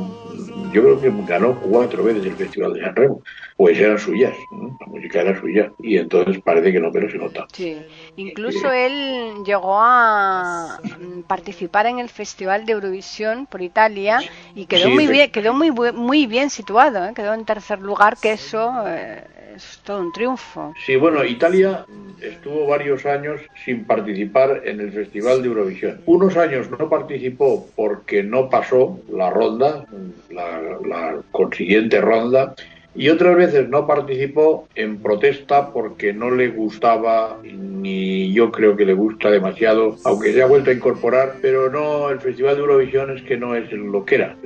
yo 0.72 0.82
creo 0.82 1.00
que 1.00 1.12
ganó 1.26 1.58
cuatro 1.60 2.04
veces 2.04 2.24
el 2.26 2.36
Festival 2.36 2.74
de 2.74 2.80
San 2.80 2.96
Remo, 2.96 3.22
pues 3.56 3.78
eran 3.78 3.98
suyas. 3.98 4.34
¿no? 4.50 4.76
La 4.80 4.86
música 4.86 5.20
era 5.20 5.38
suya. 5.38 5.72
Y 5.78 5.96
entonces 5.98 6.40
parece 6.42 6.72
que 6.72 6.80
no, 6.80 6.90
pero 6.92 7.10
se 7.10 7.18
nota. 7.18 7.46
Sí, 7.52 7.76
incluso 8.16 8.70
él 8.72 9.42
llegó 9.44 9.78
a 9.80 10.80
mm, 11.00 11.22
participar 11.22 11.86
en 11.86 11.98
el 11.98 12.08
Festival 12.08 12.66
de 12.66 12.72
Eurovisión 12.72 13.46
por 13.46 13.62
Italia 13.62 14.20
y 14.54 14.66
quedó 14.66 14.88
Sí, 14.88 14.94
muy 14.94 15.06
bien, 15.06 15.30
quedó 15.30 15.54
muy 15.54 15.70
muy 15.70 16.26
bien 16.26 16.50
situado, 16.50 17.04
¿eh? 17.06 17.12
quedó 17.14 17.34
en 17.34 17.44
tercer 17.44 17.80
lugar, 17.80 18.16
que 18.20 18.32
eso 18.32 18.84
eh, 18.86 19.24
es 19.64 19.78
todo 19.78 20.00
un 20.00 20.12
triunfo. 20.12 20.74
Sí, 20.84 20.96
bueno, 20.96 21.24
Italia 21.24 21.84
estuvo 22.20 22.66
varios 22.66 23.06
años 23.06 23.40
sin 23.64 23.84
participar 23.84 24.62
en 24.64 24.80
el 24.80 24.92
Festival 24.92 25.42
de 25.42 25.48
Eurovisión. 25.48 26.00
Unos 26.06 26.36
años 26.36 26.70
no 26.70 26.88
participó 26.88 27.68
porque 27.76 28.22
no 28.22 28.48
pasó 28.48 29.00
la 29.12 29.30
ronda, 29.30 29.84
la, 30.30 30.60
la 30.86 31.22
consiguiente 31.30 32.00
ronda, 32.00 32.54
y 32.94 33.08
otras 33.08 33.36
veces 33.36 33.68
no 33.68 33.86
participó 33.86 34.68
en 34.74 34.98
protesta 34.98 35.72
porque 35.72 36.12
no 36.12 36.30
le 36.30 36.48
gustaba 36.48 37.38
ni 37.80 38.32
yo 38.32 38.50
creo 38.50 38.76
que 38.76 38.84
le 38.84 38.94
gusta 38.94 39.30
demasiado, 39.30 39.96
aunque 40.04 40.32
se 40.32 40.42
ha 40.42 40.46
vuelto 40.46 40.70
a 40.70 40.74
incorporar, 40.74 41.36
pero 41.40 41.70
no, 41.70 42.10
el 42.10 42.20
Festival 42.20 42.56
de 42.56 42.60
Eurovisión 42.60 43.16
es 43.16 43.22
que 43.22 43.36
no 43.36 43.54
es 43.54 43.70
lo 43.72 44.04
que 44.04 44.16
era. 44.16 44.36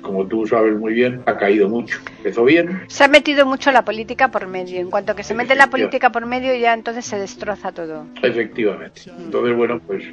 Como 0.00 0.26
tú 0.26 0.46
sabes 0.46 0.74
muy 0.76 0.94
bien, 0.94 1.22
ha 1.26 1.36
caído 1.36 1.68
mucho. 1.68 1.98
Empezó 2.18 2.44
bien. 2.44 2.82
Se 2.88 3.04
ha 3.04 3.08
metido 3.08 3.46
mucho 3.46 3.72
la 3.72 3.84
política 3.84 4.28
por 4.28 4.46
medio. 4.46 4.80
En 4.80 4.90
cuanto 4.90 5.14
que 5.14 5.22
se 5.22 5.34
mete 5.34 5.54
la 5.54 5.68
política 5.68 6.10
por 6.10 6.26
medio, 6.26 6.54
ya 6.54 6.74
entonces 6.74 7.04
se 7.04 7.18
destroza 7.18 7.72
todo. 7.72 8.06
Efectivamente. 8.22 9.02
Entonces, 9.18 9.56
bueno, 9.56 9.80
pues 9.86 10.04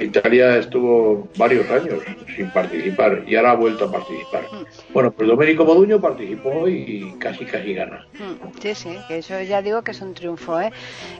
Italia 0.00 0.56
estuvo 0.58 1.28
varios 1.36 1.68
años 1.70 2.00
sin 2.36 2.50
participar 2.50 3.22
y 3.26 3.36
ahora 3.36 3.52
ha 3.52 3.56
vuelto 3.56 3.86
a 3.86 3.92
participar. 3.92 4.44
Bueno, 4.92 5.10
pues 5.10 5.28
Domenico 5.28 5.64
Moduño 5.64 6.00
participó 6.00 6.68
y 6.68 7.14
casi 7.18 7.44
casi 7.44 7.74
gana. 7.74 8.06
Sí, 8.60 8.74
sí, 8.74 8.96
que 9.08 9.18
eso 9.18 9.40
ya 9.42 9.62
digo 9.62 9.82
que 9.82 9.90
es 9.92 10.00
un 10.00 10.14
triunfo. 10.14 10.60
¿eh? 10.60 10.72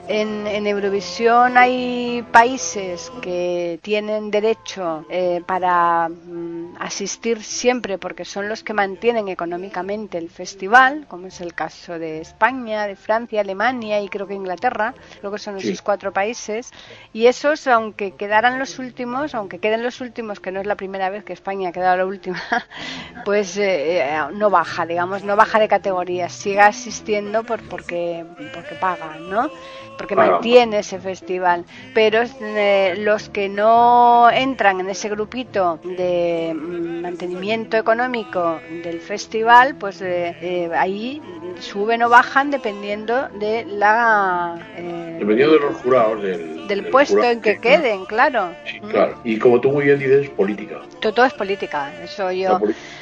En, 0.07 0.45
en 0.55 0.67
Eurovisión 0.67 1.57
hay 1.57 2.25
países 2.31 3.11
que 3.21 3.77
tienen 3.81 4.31
derecho 4.31 5.05
eh, 5.09 5.41
para 5.45 6.07
mm, 6.07 6.77
asistir 6.79 7.43
siempre 7.43 7.97
porque 7.97 8.23
son 8.23 8.47
los 8.47 8.63
que 8.63 8.73
mantienen 8.73 9.27
económicamente 9.27 10.17
el 10.17 10.29
festival, 10.29 11.07
como 11.09 11.27
es 11.27 11.41
el 11.41 11.53
caso 11.53 11.99
de 11.99 12.21
España, 12.21 12.87
de 12.87 12.95
Francia, 12.95 13.41
Alemania 13.41 13.99
y 13.99 14.07
creo 14.07 14.27
que 14.27 14.33
Inglaterra, 14.33 14.93
creo 15.19 15.29
que 15.29 15.39
son 15.39 15.57
esos 15.57 15.81
cuatro 15.81 16.13
países. 16.13 16.71
Y 17.11 17.25
esos, 17.25 17.67
aunque 17.67 18.11
quedaran 18.11 18.57
los 18.57 18.79
últimos, 18.79 19.35
aunque 19.35 19.59
queden 19.59 19.83
los 19.83 19.99
últimos, 19.99 20.39
que 20.39 20.53
no 20.53 20.61
es 20.61 20.67
la 20.67 20.75
primera 20.75 21.09
vez 21.09 21.25
que 21.25 21.33
España 21.33 21.69
ha 21.69 21.71
quedado 21.73 21.97
la 21.97 22.05
última, 22.05 22.41
pues 23.25 23.57
eh, 23.57 24.07
eh, 24.07 24.21
no 24.33 24.49
baja, 24.49 24.85
digamos, 24.85 25.21
no 25.25 25.35
baja 25.35 25.59
de 25.59 25.67
categoría, 25.67 26.29
sigue 26.29 26.61
asistiendo 26.61 27.43
por, 27.43 27.61
porque, 27.67 28.25
porque 28.53 28.75
pagan, 28.75 29.29
¿no? 29.29 29.49
Porque 29.97 30.15
mantiene 30.15 30.79
ese 30.79 30.99
festival. 30.99 31.65
Pero 31.93 32.21
eh, 32.41 32.95
los 32.99 33.29
que 33.29 33.49
no 33.49 34.29
entran 34.29 34.79
en 34.79 34.89
ese 34.89 35.09
grupito 35.09 35.79
de 35.83 36.53
mm, 36.53 37.01
mantenimiento 37.01 37.77
económico 37.77 38.59
del 38.83 38.99
festival, 38.99 39.75
pues 39.75 40.03
ahí 40.73 41.21
suben 41.59 42.03
o 42.03 42.09
bajan 42.09 42.51
dependiendo 42.51 43.29
de 43.39 43.65
la... 43.65 44.55
dependiendo 45.19 45.53
de 45.53 45.59
los 45.59 45.75
jurados 45.77 46.21
del, 46.21 46.67
del, 46.67 46.87
puesto 46.87 47.23
en 47.23 47.41
que 47.41 47.59
queden, 47.59 48.05
claro. 48.05 48.53
Sí, 48.65 48.79
claro. 48.79 49.19
Y 49.23 49.37
como 49.39 49.61
tú 49.61 49.71
muy 49.71 49.85
bien 49.85 49.99
dices, 49.99 50.29
política. 50.29 50.81
Todo, 50.99 51.25
es 51.25 51.33
política. 51.33 51.91
Eso 52.03 52.31
yo. 52.31 52.59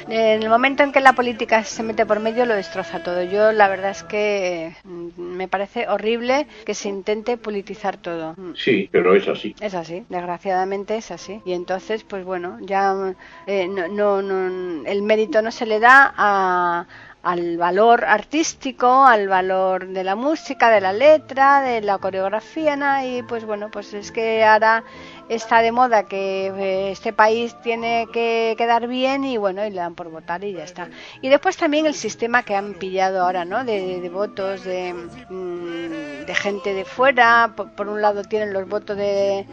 En 0.08 0.42
el 0.42 0.48
momento 0.48 0.82
en 0.82 0.92
que 0.92 1.00
la 1.00 1.14
política 1.14 1.64
se 1.64 1.82
mete 1.82 2.04
por 2.04 2.20
medio, 2.20 2.44
lo 2.44 2.54
destroza 2.54 3.02
todo. 3.02 3.22
Yo, 3.22 3.52
la 3.52 3.68
verdad 3.68 3.90
es 3.90 4.02
que 4.02 4.72
mm, 4.84 5.20
me 5.20 5.48
parece 5.48 5.88
horrible 5.88 6.46
que 6.64 6.74
se 6.74 6.88
intente 6.88 7.36
politizar 7.36 7.96
todo. 7.96 8.34
Mm. 8.36 8.54
Sí, 8.54 8.88
pero 8.92 9.14
es 9.14 9.26
así. 9.28 9.54
Es 9.60 9.74
así. 9.74 10.04
Desgraciadamente 10.08 10.96
es 10.96 11.10
así. 11.10 11.40
Y 11.44 11.52
entonces, 11.52 12.04
pues 12.04 12.24
bueno, 12.24 12.58
ya 12.60 13.14
eh, 13.46 13.68
no, 13.68 14.22
no, 14.22 14.84
el 14.84 15.02
mérito 15.02 15.42
no 15.42 15.50
se 15.50 15.66
le 15.66 15.80
da 15.80 16.12
a 16.16 16.86
al 17.24 17.56
valor 17.56 18.04
artístico, 18.04 19.04
al 19.04 19.28
valor 19.28 19.88
de 19.88 20.04
la 20.04 20.14
música, 20.14 20.70
de 20.70 20.80
la 20.80 20.92
letra, 20.92 21.62
de 21.62 21.80
la 21.80 21.98
coreografía, 21.98 22.76
¿no? 22.76 23.04
y 23.04 23.22
pues 23.22 23.44
bueno, 23.44 23.70
pues 23.70 23.94
es 23.94 24.12
que 24.12 24.44
ahora 24.44 24.84
está 25.28 25.62
de 25.62 25.72
moda 25.72 26.04
que 26.04 26.46
eh, 26.46 26.90
este 26.90 27.12
país 27.12 27.56
tiene 27.62 28.06
que 28.12 28.54
quedar 28.58 28.86
bien 28.88 29.24
y 29.24 29.36
bueno, 29.36 29.64
y 29.66 29.70
le 29.70 29.76
dan 29.76 29.94
por 29.94 30.10
votar 30.10 30.44
y 30.44 30.52
ya 30.52 30.64
está. 30.64 30.88
Y 31.22 31.28
después 31.28 31.56
también 31.56 31.86
el 31.86 31.94
sistema 31.94 32.42
que 32.42 32.54
han 32.54 32.74
pillado 32.74 33.22
ahora, 33.22 33.44
¿no? 33.44 33.64
De, 33.64 34.08
votos 34.12 34.64
de, 34.64 34.92
mm, 34.92 36.26
de, 36.26 36.34
gente 36.34 36.74
de 36.74 36.84
fuera. 36.84 37.54
Por, 37.56 37.88
un 37.88 38.00
lado 38.00 38.22
tienen 38.24 38.52
los 38.52 38.68
votos 38.68 38.96
de, 38.96 39.46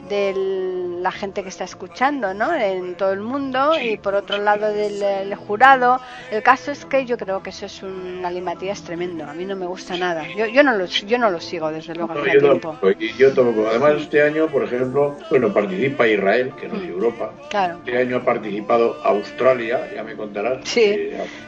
la 1.02 1.12
gente 1.12 1.42
que 1.44 1.50
está 1.50 1.64
escuchando, 1.64 2.34
¿no? 2.34 2.54
En 2.54 2.96
todo 2.96 3.12
el 3.12 3.22
mundo 3.22 3.74
y 3.82 3.98
por 3.98 4.14
otro 4.14 4.38
lado 4.38 4.68
del, 4.72 5.36
jurado. 5.36 6.00
El 6.32 6.44
caso 6.44 6.72
es 6.72 6.86
que 6.86 7.06
yo 7.06 7.18
creo 7.18 7.42
que 7.42 7.50
eso 7.50 7.66
es 7.66 7.82
un 7.82 8.24
alimatías 8.26 8.84
tremendo. 8.84 9.26
A 9.26 9.34
mí 9.34 9.46
no 9.46 9.56
me 9.56 9.66
gusta 9.66 9.98
nada. 9.98 10.28
Yo, 10.36 10.46
yo 10.46 10.64
no 10.64 10.74
lo 10.74 10.86
yo 10.86 11.18
no 11.18 11.30
lo 11.30 11.40
sigo 11.40 11.72
desde 11.72 11.96
luego 11.96 12.14
no, 12.14 12.26
yo 12.26 12.40
tiempo. 12.40 12.78
yo 13.18 13.68
Además 13.70 13.94
este 14.02 14.22
año, 14.22 14.48
por 14.48 14.64
ejemplo, 14.64 15.18
bueno 15.30 15.52
participa 15.62 16.08
Israel, 16.08 16.52
que 16.60 16.68
no 16.68 16.76
es 16.76 16.90
Europa. 16.90 17.34
Claro. 17.50 17.78
Este 17.86 17.98
año 17.98 18.18
ha 18.18 18.24
participado 18.24 19.00
Australia, 19.04 19.90
ya 19.94 20.04
me 20.04 20.16
contarás. 20.16 20.60
Sí. 20.64 20.82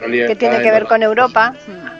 Que, 0.00 0.36
tiene 0.36 0.62
que 0.62 0.70
ver 0.70 0.84
con 0.84 1.02
Europa. 1.02 1.54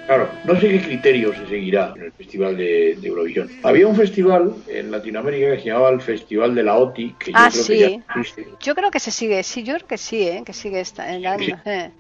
Claro, 0.07 0.29
no 0.44 0.61
sé 0.61 0.68
qué 0.68 0.81
criterios 0.81 1.37
se 1.37 1.46
seguirá 1.46 1.92
en 1.96 2.05
el 2.05 2.12
Festival 2.12 2.57
de, 2.57 2.98
Eurovisión. 3.03 3.48
Había 3.62 3.87
un 3.87 3.96
festival 3.96 4.55
en 4.68 4.90
Latinoamérica 4.90 5.53
que 5.53 5.61
se 5.61 5.66
llamaba 5.66 5.90
el 5.90 6.00
Festival 6.00 6.55
de 6.55 6.62
la 6.62 6.77
OTI, 6.77 7.14
que 7.18 7.33
ah, 7.35 7.50
yo 7.53 7.64
creo 7.64 7.79
que 7.79 7.79
ya 7.79 8.20
existe. 8.20 8.48
Yo 8.61 8.74
creo 8.74 8.90
que 8.90 9.00
se 9.00 9.11
sigue, 9.11 9.42
sí, 9.42 9.62
yo 9.62 9.74
creo 9.74 9.87
que 9.87 9.98
sí, 9.98 10.29
¿eh? 10.29 10.42
que 10.44 10.53
sigue 10.53 10.81
esta, 10.81 11.14
eh. 11.14 11.90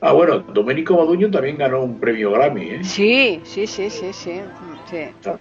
Ah, 0.00 0.12
bueno, 0.12 0.38
Domenico 0.38 0.96
Maduño 0.96 1.28
también 1.30 1.56
ganó 1.56 1.82
un 1.82 1.98
premio 1.98 2.30
Grammy, 2.30 2.70
¿eh? 2.70 2.84
Sí, 2.84 3.40
sí, 3.42 3.66
sí, 3.66 3.90
sí, 3.90 4.12
sí. 4.12 4.40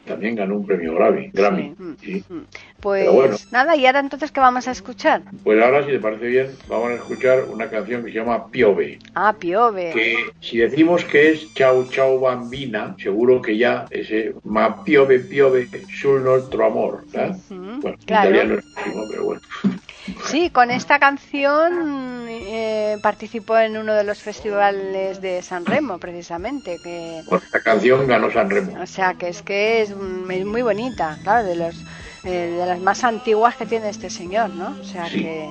También 0.05 0.35
ganó 0.35 0.55
un 0.55 0.65
premio 0.65 0.95
Grammy. 0.95 1.29
Grammy 1.33 1.75
sí. 2.01 2.23
Mm. 2.29 2.41
Pues 2.79 3.51
nada, 3.51 3.75
y 3.75 3.85
ahora 3.85 3.99
entonces, 3.99 4.31
¿qué 4.31 4.39
vamos 4.39 4.67
a 4.67 4.71
escuchar? 4.71 5.23
Pues 5.43 5.61
ahora, 5.61 5.83
si 5.83 5.91
te 5.91 5.99
parece 5.99 6.27
bien, 6.27 6.47
vamos 6.67 6.91
a 6.91 6.95
escuchar 6.95 7.45
una 7.49 7.69
canción 7.69 8.03
que 8.03 8.11
se 8.11 8.19
llama 8.19 8.47
Piove. 8.49 8.99
Ah, 9.15 9.35
Piove. 9.37 9.91
Que 9.93 10.15
si 10.41 10.59
decimos 10.59 11.03
que 11.03 11.31
es 11.31 11.53
Chau 11.53 11.87
Chau 11.89 12.19
Bambina, 12.19 12.95
seguro 12.99 13.41
que 13.41 13.57
ya 13.57 13.85
ese 13.89 14.33
Ma 14.43 14.83
Piove 14.83 15.19
Piove 15.19 15.67
sul 15.99 16.23
nuestro 16.23 16.65
amor. 16.65 17.05
Bueno, 17.49 17.97
claro. 18.05 18.29
italiano 18.29 18.59
es 18.59 18.65
pero 19.09 19.23
bueno. 19.23 19.41
Sí, 20.23 20.49
con 20.49 20.71
esta 20.71 20.99
canción 20.99 22.27
eh, 22.29 22.97
participó 23.01 23.57
en 23.57 23.77
uno 23.77 23.93
de 23.93 24.03
los 24.03 24.19
festivales 24.19 25.21
de 25.21 25.41
San 25.41 25.65
Remo, 25.65 25.97
precisamente. 25.99 26.77
Que... 26.83 27.19
Esta 27.19 27.61
canción 27.61 28.07
ganó 28.07 28.31
San 28.31 28.49
Remo. 28.49 28.81
O 28.81 28.85
sea, 28.85 29.15
que 29.15 29.27
es 29.37 29.43
que 29.43 29.81
es, 29.81 29.91
es 29.91 30.45
muy 30.45 30.61
bonita, 30.61 31.17
claro, 31.23 31.47
de 31.47 31.55
los 31.55 31.75
eh, 32.23 32.57
de 32.59 32.65
las 32.65 32.79
más 32.79 33.03
antiguas 33.03 33.55
que 33.55 33.65
tiene 33.65 33.89
este 33.89 34.09
señor, 34.09 34.49
¿no? 34.49 34.75
O 34.81 34.83
sea 34.83 35.05
que. 35.05 35.49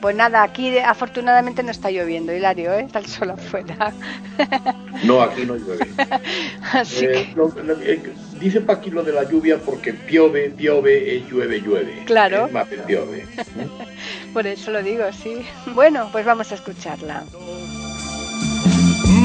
Pues 0.00 0.16
nada, 0.16 0.42
aquí 0.42 0.76
afortunadamente 0.78 1.62
no 1.62 1.70
está 1.70 1.90
lloviendo, 1.90 2.34
Hilario, 2.34 2.72
¿eh? 2.72 2.82
Está 2.84 2.98
el 2.98 3.06
sol 3.06 3.30
afuera. 3.30 3.92
no, 5.04 5.20
aquí 5.22 5.44
no 5.44 5.56
llueve. 5.56 5.86
Así 6.72 7.04
eh, 7.04 7.32
que... 7.34 7.92
Eh, 7.92 8.02
dice 8.40 8.62
Paqui 8.62 8.90
lo 8.90 9.04
de 9.04 9.12
la 9.12 9.24
lluvia 9.24 9.58
porque 9.58 9.92
piove, 9.92 10.50
piove, 10.50 11.18
es 11.18 11.30
llueve, 11.30 11.60
llueve. 11.60 12.02
Claro. 12.06 12.46
Es 12.46 12.52
más 12.52 12.66
piove. 12.66 13.26
Por 14.32 14.46
eso 14.46 14.70
lo 14.72 14.82
digo, 14.82 15.04
sí. 15.12 15.46
Bueno, 15.74 16.08
pues 16.10 16.24
vamos 16.24 16.50
a 16.50 16.54
escucharla. 16.54 17.24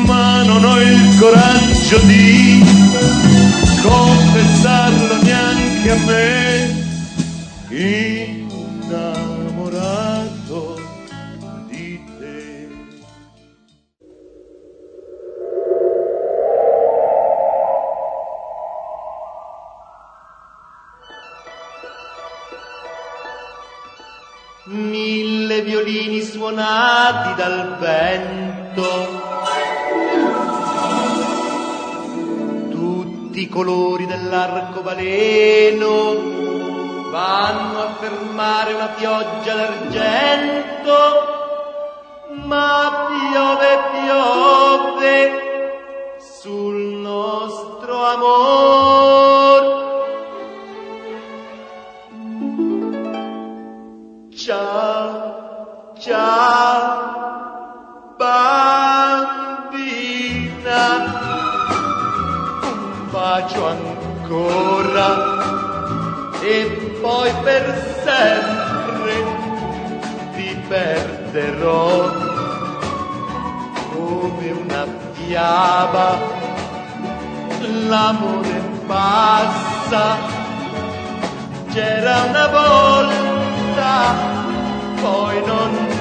Ma 0.05 0.43
non 0.43 0.63
ho 0.63 0.79
il 0.79 1.17
coraggio 1.19 1.97
di 1.99 3.46
confessarlo 3.87 5.21
neanche 5.21 5.91
a 5.91 5.95
me, 6.05 6.85
innamorato 7.69 8.75
di 11.67 12.03
te. 12.19 12.67
Mille 24.65 25.61
violini 25.61 26.21
suonati 26.21 27.35
dal 27.35 27.77
vento 27.79 29.26
tutti 33.37 33.41
i 33.43 33.49
colori 33.49 34.07
dell'arcobaleno 34.07 35.91
vanno 37.11 37.81
a 37.83 37.93
fermare 37.99 38.73
una 38.73 38.87
pioggia 38.87 39.53
d'argento, 39.53 40.95
ma 42.45 43.05
piove, 43.07 43.79
piove 43.91 45.35
sul 46.17 46.77
nostro 46.99 48.05
amor. 48.05 48.36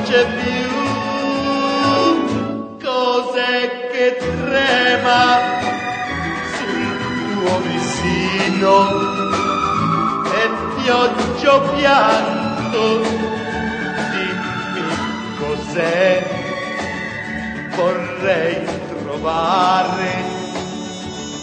C'è 0.07 0.25
più. 0.25 0.71
Cos'è 2.81 3.91
che 3.91 4.17
trema 4.17 5.25
sul 6.55 6.91
tuo 7.33 7.55
vicino? 7.67 8.73
E 10.33 10.43
pioggia 10.77 11.59
pianto, 11.75 12.85
dimmi 14.13 14.89
cos'è, 15.41 16.09
vorrei 17.75 18.65
trovare 18.89 20.11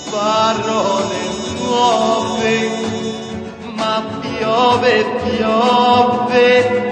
parole 0.10 1.22
nuove, 1.60 2.56
ma 3.76 4.04
piove, 4.22 4.94
piove 5.24 6.83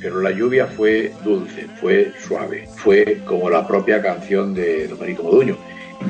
pero 0.00 0.20
la 0.20 0.30
lluvia 0.30 0.66
fue 0.66 1.12
dulce, 1.24 1.66
fue 1.80 2.12
suave, 2.18 2.68
fue 2.76 3.20
como 3.24 3.50
la 3.50 3.66
propia 3.66 4.00
canción 4.00 4.54
de 4.54 4.88
Domenico 4.88 5.22
Moduño, 5.24 5.56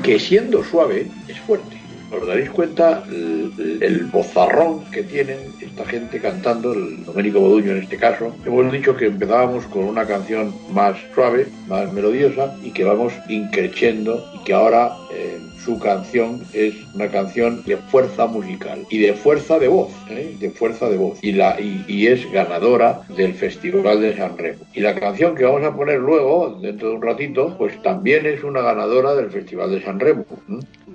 que 0.03 0.19
siendo 0.19 0.63
suave 0.63 1.07
es 1.27 1.39
fuerte. 1.41 1.79
¿Os 2.11 2.25
daréis 2.25 2.49
cuenta 2.49 3.03
el, 3.07 4.09
bozarrón 4.11 4.83
que 4.85 5.03
tienen 5.03 5.37
esta 5.61 5.85
gente 5.85 6.19
cantando, 6.19 6.73
el 6.73 7.05
Domenico 7.05 7.39
Moduño 7.39 7.71
en 7.71 7.83
este 7.83 7.97
caso? 7.97 8.35
Hemos 8.45 8.71
dicho 8.71 8.95
que 8.95 9.05
empezábamos 9.05 9.65
con 9.65 9.83
una 9.83 10.05
canción 10.05 10.55
más 10.71 10.97
suave, 11.13 11.47
más 11.67 11.93
melodiosa 11.93 12.55
y 12.63 12.71
que 12.71 12.83
vamos 12.83 13.13
increciendo 13.27 14.25
y 14.33 14.43
que 14.43 14.53
ahora 14.53 14.91
eh, 15.13 15.28
su 15.63 15.79
canción 15.79 16.41
es 16.53 16.73
una 16.93 17.09
canción 17.09 17.63
de 17.65 17.77
fuerza 17.77 18.25
musical 18.25 18.85
y 18.89 18.99
de 18.99 19.13
fuerza 19.13 19.59
de 19.59 19.67
voz, 19.67 19.91
¿eh? 20.09 20.35
de 20.39 20.49
fuerza 20.49 20.89
de 20.89 20.97
voz 20.97 21.19
y, 21.21 21.33
la, 21.33 21.59
y, 21.59 22.07
es 22.07 22.29
ganadora 22.31 23.01
del 23.15 23.33
Festival 23.33 24.01
de 24.01 24.15
San 24.15 24.37
Remo. 24.37 24.59
Y 24.73 24.79
la 24.81 24.95
canción 24.95 25.35
que 25.35 25.43
vamos 25.43 25.63
a 25.63 25.75
poner 25.75 25.99
luego, 25.99 26.57
dentro 26.61 26.89
de 26.89 26.95
un 26.95 27.01
ratito, 27.01 27.55
pues 27.57 27.81
también 27.81 28.25
es 28.25 28.43
una 28.43 28.61
ganadora 28.61 29.15
del 29.15 29.29
Festival 29.29 29.71
de 29.71 29.81
San 29.81 29.99
Remo. 29.99 30.25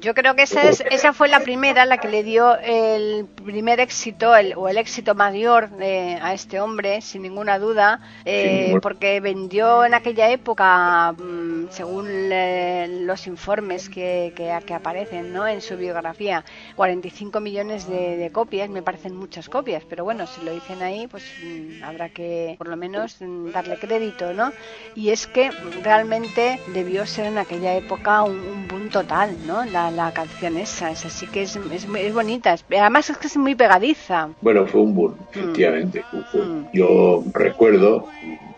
Yo 0.05 0.13
creo 0.13 0.35
que 0.37 0.43
esa, 0.43 0.69
es, 0.69 0.83
esa 0.91 1.15
fue 1.15 1.29
la 1.29 1.41
primera, 1.41 1.87
la 1.87 1.97
que 1.97 2.09
le 2.09 2.23
dio 2.23 2.59
el 2.59 3.27
primer 3.27 3.81
éxito 3.81 4.37
el, 4.37 4.53
o 4.55 4.69
el 4.69 4.77
éxito 4.77 5.15
mayor 5.15 5.71
eh, 5.81 6.19
a 6.21 6.35
este 6.35 6.61
hombre, 6.61 7.01
sin 7.01 7.23
ninguna 7.23 7.59
duda, 7.59 8.01
eh, 8.27 8.69
Sí, 8.73 8.79
porque 8.83 9.21
vendió 9.21 9.83
en 9.85 9.95
aquella 9.95 10.29
época, 10.31 11.13
mm, 11.13 11.69
según 11.71 12.07
eh, 12.31 12.87
los 13.01 13.27
informes 13.27 13.89
que, 13.89 14.35
que, 14.37 14.55
que 14.67 14.75
aparecen 14.75 15.33
¿no? 15.33 15.47
en 15.49 15.63
su 15.63 15.77
biografía, 15.79 16.45
45 16.77 17.41
millones 17.41 17.89
de, 17.89 18.19
de 18.19 18.31
copias, 18.31 18.69
me 18.69 18.83
parecen 18.83 19.17
muchas 19.17 19.49
copias, 19.49 19.85
pero 19.89 20.05
bueno, 20.05 20.27
si 20.27 20.43
lo 20.43 20.53
dicen 20.53 20.83
ahí, 20.83 21.07
pues 21.07 21.25
mm, 21.43 21.83
habrá 21.83 22.11
que 22.11 22.57
por 22.59 22.69
lo 22.69 22.77
menos 22.77 23.17
mm, 23.21 23.53
darle 23.53 23.79
crédito, 23.79 24.35
¿no? 24.35 24.53
Y 24.95 25.11
es 25.11 25.27
que 25.27 25.51
realmente 25.83 26.61
debió 26.67 27.07
ser 27.07 27.27
en 27.27 27.39
aquella 27.39 27.75
época 27.75 28.23
un, 28.23 28.39
un 28.39 28.69
boom 28.69 28.91
total, 28.91 29.37
¿no? 29.47 29.65
La, 29.65 29.91
la 29.95 30.13
canción 30.13 30.57
esa, 30.57 30.91
es 30.91 31.05
así 31.07 31.27
que 31.27 31.43
es, 31.43 31.57
es, 31.57 31.87
es 31.97 32.15
bonita, 32.15 32.55
además 32.71 33.11
es 33.11 33.17
que 33.19 33.27
es 33.29 33.37
muy 33.37 33.55
pegadiza. 33.55 34.29
Bueno, 34.41 34.67
fue 34.67 34.81
un 34.83 34.95
boom, 34.95 35.17
efectivamente. 35.31 36.05
fue- 36.31 36.43
Mm. 36.45 36.67
Yo 36.73 37.25
recuerdo, 37.33 38.09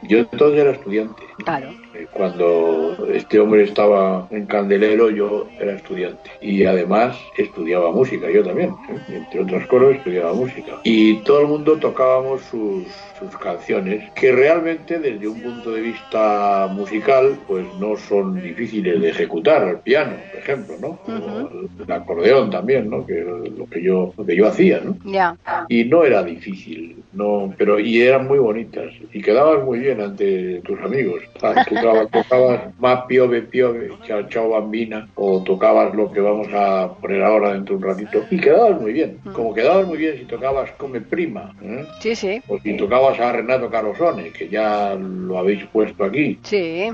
yo 0.02 0.18
entonces 0.18 0.60
era 0.60 0.70
estudiante. 0.72 1.22
Claro. 1.44 1.74
Eh, 1.96 2.06
Cuando 2.12 2.96
este 3.12 3.38
hombre 3.38 3.64
estaba 3.64 4.26
en 4.30 4.46
Candelero, 4.46 5.10
yo 5.10 5.48
era 5.58 5.72
estudiante. 5.74 6.30
Y 6.40 6.64
además 6.64 7.16
estudiaba 7.36 7.90
música, 7.90 8.30
yo 8.30 8.44
también. 8.44 8.70
¿eh? 8.88 9.16
Entre 9.16 9.40
otras 9.40 9.66
cosas, 9.66 9.96
estudiaba 9.96 10.32
música. 10.32 10.80
Y 10.84 11.16
todo 11.24 11.40
el 11.40 11.46
mundo 11.48 11.76
tocábamos 11.78 12.42
sus, 12.42 12.86
sus 13.18 13.36
canciones, 13.38 14.10
que 14.12 14.32
realmente 14.32 14.98
desde 14.98 15.26
un 15.28 15.40
punto 15.40 15.72
de 15.72 15.80
vista 15.80 16.68
musical, 16.70 17.38
pues 17.46 17.66
no 17.78 17.96
son 17.96 18.40
difíciles 18.40 19.00
de 19.00 19.08
ejecutar 19.08 19.62
al 19.62 19.80
piano, 19.80 20.16
por 20.30 20.40
ejemplo, 20.40 20.74
¿no? 20.80 20.98
O 21.06 21.82
el 21.82 21.92
acordeón 21.92 22.50
también, 22.50 22.90
¿no? 22.90 23.06
Que 23.06 23.24
lo 23.56 23.66
que 23.66 23.82
yo, 23.82 24.12
lo 24.16 24.26
que 24.26 24.36
yo 24.36 24.46
hacía, 24.46 24.80
¿no? 24.80 24.96
Ya. 25.04 25.36
y 25.68 25.84
no 25.84 26.04
era 26.04 26.22
difícil, 26.22 26.96
no, 27.12 27.54
pero 27.56 27.78
y 27.78 28.02
eran 28.02 28.26
muy 28.26 28.38
bonitas 28.38 28.92
y 29.12 29.20
quedabas 29.22 29.64
muy 29.64 29.78
bien 29.78 30.00
ante 30.00 30.60
tus 30.60 30.78
amigos. 30.80 31.22
Ah, 31.42 31.64
Tocabas, 31.86 32.10
tocabas 32.10 32.60
más 32.80 33.04
piove 33.06 33.42
piove, 33.42 33.90
chao 34.06 34.22
chao 34.28 34.50
bambina 34.50 35.08
o 35.14 35.42
tocabas 35.42 35.94
lo 35.94 36.10
que 36.10 36.20
vamos 36.20 36.48
a 36.52 36.92
poner 37.00 37.22
ahora 37.22 37.52
dentro 37.52 37.76
de 37.76 37.84
un 37.84 37.90
ratito 37.90 38.24
y 38.30 38.38
quedabas 38.38 38.80
muy 38.80 38.92
bien, 38.92 39.18
como 39.32 39.54
quedabas 39.54 39.86
muy 39.86 39.98
bien 39.98 40.18
si 40.18 40.24
tocabas 40.24 40.70
come 40.72 41.00
prima, 41.00 41.54
¿eh? 41.62 41.84
Sí, 42.00 42.16
sí. 42.16 42.42
o 42.48 42.58
si 42.58 42.76
tocabas 42.76 43.20
a 43.20 43.32
Renato 43.32 43.70
Carosone, 43.70 44.32
que 44.32 44.48
ya 44.48 44.94
lo 44.94 45.38
habéis 45.38 45.64
puesto 45.66 46.04
aquí. 46.04 46.38
Sí. 46.42 46.90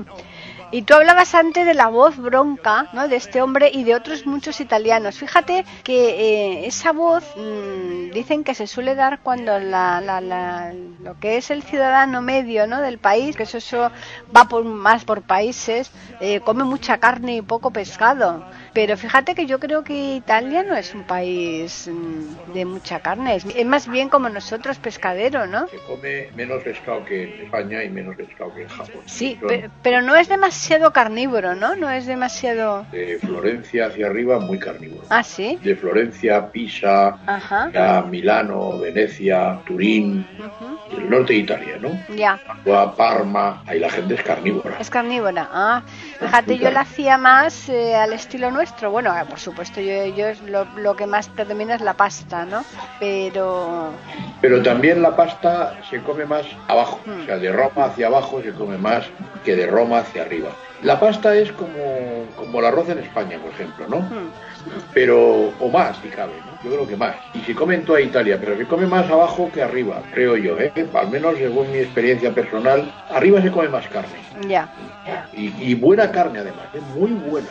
Y 0.73 0.81
tú 0.81 0.95
hablabas 0.95 1.35
antes 1.35 1.67
de 1.67 1.75
la 1.75 1.87
voz 1.87 2.17
bronca, 2.17 2.87
¿no? 2.93 3.07
De 3.07 3.15
este 3.15 3.43
hombre 3.43 3.69
y 3.71 3.83
de 3.83 3.93
otros 3.93 4.25
muchos 4.25 4.59
italianos. 4.59 5.19
Fíjate 5.19 5.65
que 5.83 6.09
eh, 6.09 6.65
esa 6.65 6.91
voz 6.93 7.23
mmm, 7.35 8.09
dicen 8.11 8.43
que 8.43 8.55
se 8.55 8.65
suele 8.65 8.95
dar 8.95 9.19
cuando 9.21 9.59
la, 9.59 10.01
la, 10.01 10.19
la, 10.19 10.73
lo 10.73 11.19
que 11.19 11.37
es 11.37 11.51
el 11.51 11.61
ciudadano 11.61 12.23
medio, 12.23 12.65
¿no? 12.65 12.81
Del 12.81 12.97
país, 12.97 13.35
que 13.37 13.43
eso, 13.43 13.59
eso 13.59 13.91
va 14.35 14.45
por, 14.45 14.63
más 14.63 15.05
por 15.05 15.21
países, 15.21 15.91
eh, 16.19 16.39
come 16.39 16.63
mucha 16.63 16.97
carne 16.97 17.35
y 17.35 17.41
poco 17.43 17.69
pescado. 17.69 18.43
Pero 18.73 18.97
fíjate 18.97 19.35
que 19.35 19.45
yo 19.45 19.59
creo 19.59 19.83
que 19.83 20.15
Italia 20.15 20.63
no 20.63 20.75
es 20.75 20.95
un 20.95 21.03
país 21.03 21.87
mm, 21.91 22.53
de 22.53 22.65
mucha 22.65 22.99
carne, 22.99 23.35
es, 23.35 23.65
más 23.65 23.87
bien 23.87 24.09
como 24.09 24.29
nosotros 24.29 24.79
pescadero, 24.79 25.45
¿no? 25.45 25.67
Se 25.67 25.77
come 25.87 26.29
menos 26.33 26.63
pescado 26.63 27.05
que 27.05 27.23
en 27.23 27.39
España 27.45 27.83
y 27.83 27.89
menos 27.91 28.15
pescado 28.15 28.51
que 28.55 28.63
en 28.63 28.69
Japón. 28.69 29.03
Sí, 29.05 29.37
Son 29.39 29.47
pe- 29.47 29.69
pero 29.83 30.01
no 30.01 30.15
es 30.15 30.27
demasiado 30.27 30.91
carnívoro, 30.91 31.53
¿no? 31.53 31.75
No 31.75 31.87
es 31.91 32.07
demasiado... 32.07 32.87
De 32.91 33.19
Florencia 33.19 33.87
hacia 33.87 34.07
arriba, 34.07 34.39
muy 34.39 34.57
carnívoro. 34.57 35.05
Ah, 35.11 35.21
sí. 35.23 35.59
De 35.61 35.75
Florencia, 35.75 36.49
Pisa, 36.51 37.15
Ajá. 37.27 37.69
ya 37.71 38.01
Milano, 38.01 38.79
Venecia, 38.79 39.59
Turín, 39.67 40.27
Ujú. 40.39 40.79
el 40.97 41.09
norte 41.11 41.33
de 41.33 41.39
Italia, 41.39 41.77
¿no? 41.79 41.91
Ya. 42.15 42.39
Padua, 42.65 42.95
Parma, 42.95 43.61
ahí 43.67 43.79
la 43.79 43.89
gente 43.91 44.15
es 44.15 44.23
carnívora. 44.23 44.77
Es 44.79 44.89
carnívora. 44.89 45.47
Ah, 45.51 45.83
fíjate, 46.19 46.57
yo 46.57 46.71
la 46.71 46.81
hacía 46.81 47.17
más 47.19 47.69
eh, 47.69 47.95
al 47.95 48.13
estilo 48.13 48.49
nuestro. 48.49 48.62
Bueno, 48.89 49.13
eh, 49.17 49.23
por 49.29 49.39
supuesto, 49.39 49.81
yo, 49.81 50.05
yo 50.15 50.27
es 50.27 50.41
lo, 50.41 50.65
lo 50.77 50.95
que 50.95 51.05
más 51.05 51.27
predomina 51.27 51.75
es 51.75 51.81
la 51.81 51.93
pasta, 51.93 52.45
¿no? 52.45 52.63
Pero 52.99 53.89
Pero 54.41 54.61
también 54.63 55.01
la 55.01 55.15
pasta 55.15 55.73
se 55.89 56.01
come 56.01 56.25
más 56.25 56.45
abajo, 56.67 56.99
Mm. 57.05 57.21
o 57.21 57.25
sea, 57.25 57.37
de 57.37 57.51
Roma 57.51 57.85
hacia 57.85 58.07
abajo 58.07 58.41
se 58.41 58.53
come 58.53 58.77
más 58.77 59.05
que 59.43 59.55
de 59.55 59.67
Roma 59.67 59.99
hacia 59.99 60.21
arriba. 60.21 60.49
La 60.81 60.99
pasta 60.99 61.33
es 61.35 61.51
como, 61.53 62.25
como 62.35 62.59
el 62.59 62.65
arroz 62.65 62.89
en 62.89 62.99
España, 62.99 63.37
por 63.41 63.51
ejemplo, 63.51 63.85
¿no? 63.87 63.99
mm, 64.01 64.31
Pero, 64.93 65.51
o 65.59 65.69
más, 65.69 65.97
si 65.97 66.09
cabe, 66.09 66.33
¿no? 66.45 66.51
Yo 66.63 66.75
creo 66.75 66.87
que 66.87 66.95
más. 66.95 67.15
Y 67.33 67.39
se 67.39 67.55
come 67.55 67.75
en 67.75 67.83
toda 67.85 67.99
Italia, 68.01 68.37
pero 68.39 68.55
se 68.57 68.65
come 68.65 68.85
más 68.85 69.09
abajo 69.09 69.49
que 69.53 69.61
arriba, 69.61 70.01
creo 70.13 70.35
yo, 70.37 70.57
¿eh? 70.59 70.71
Al 70.93 71.09
menos 71.09 71.37
según 71.37 71.71
mi 71.71 71.79
experiencia 71.79 72.31
personal, 72.31 72.91
arriba 73.09 73.41
se 73.41 73.51
come 73.51 73.67
más 73.69 73.87
carne. 73.87 74.19
ya. 74.47 74.67
Y, 75.33 75.51
y 75.71 75.75
buena 75.75 76.11
carne 76.11 76.39
además, 76.39 76.65
¿eh? 76.73 76.81
muy 76.95 77.11
buena. 77.11 77.49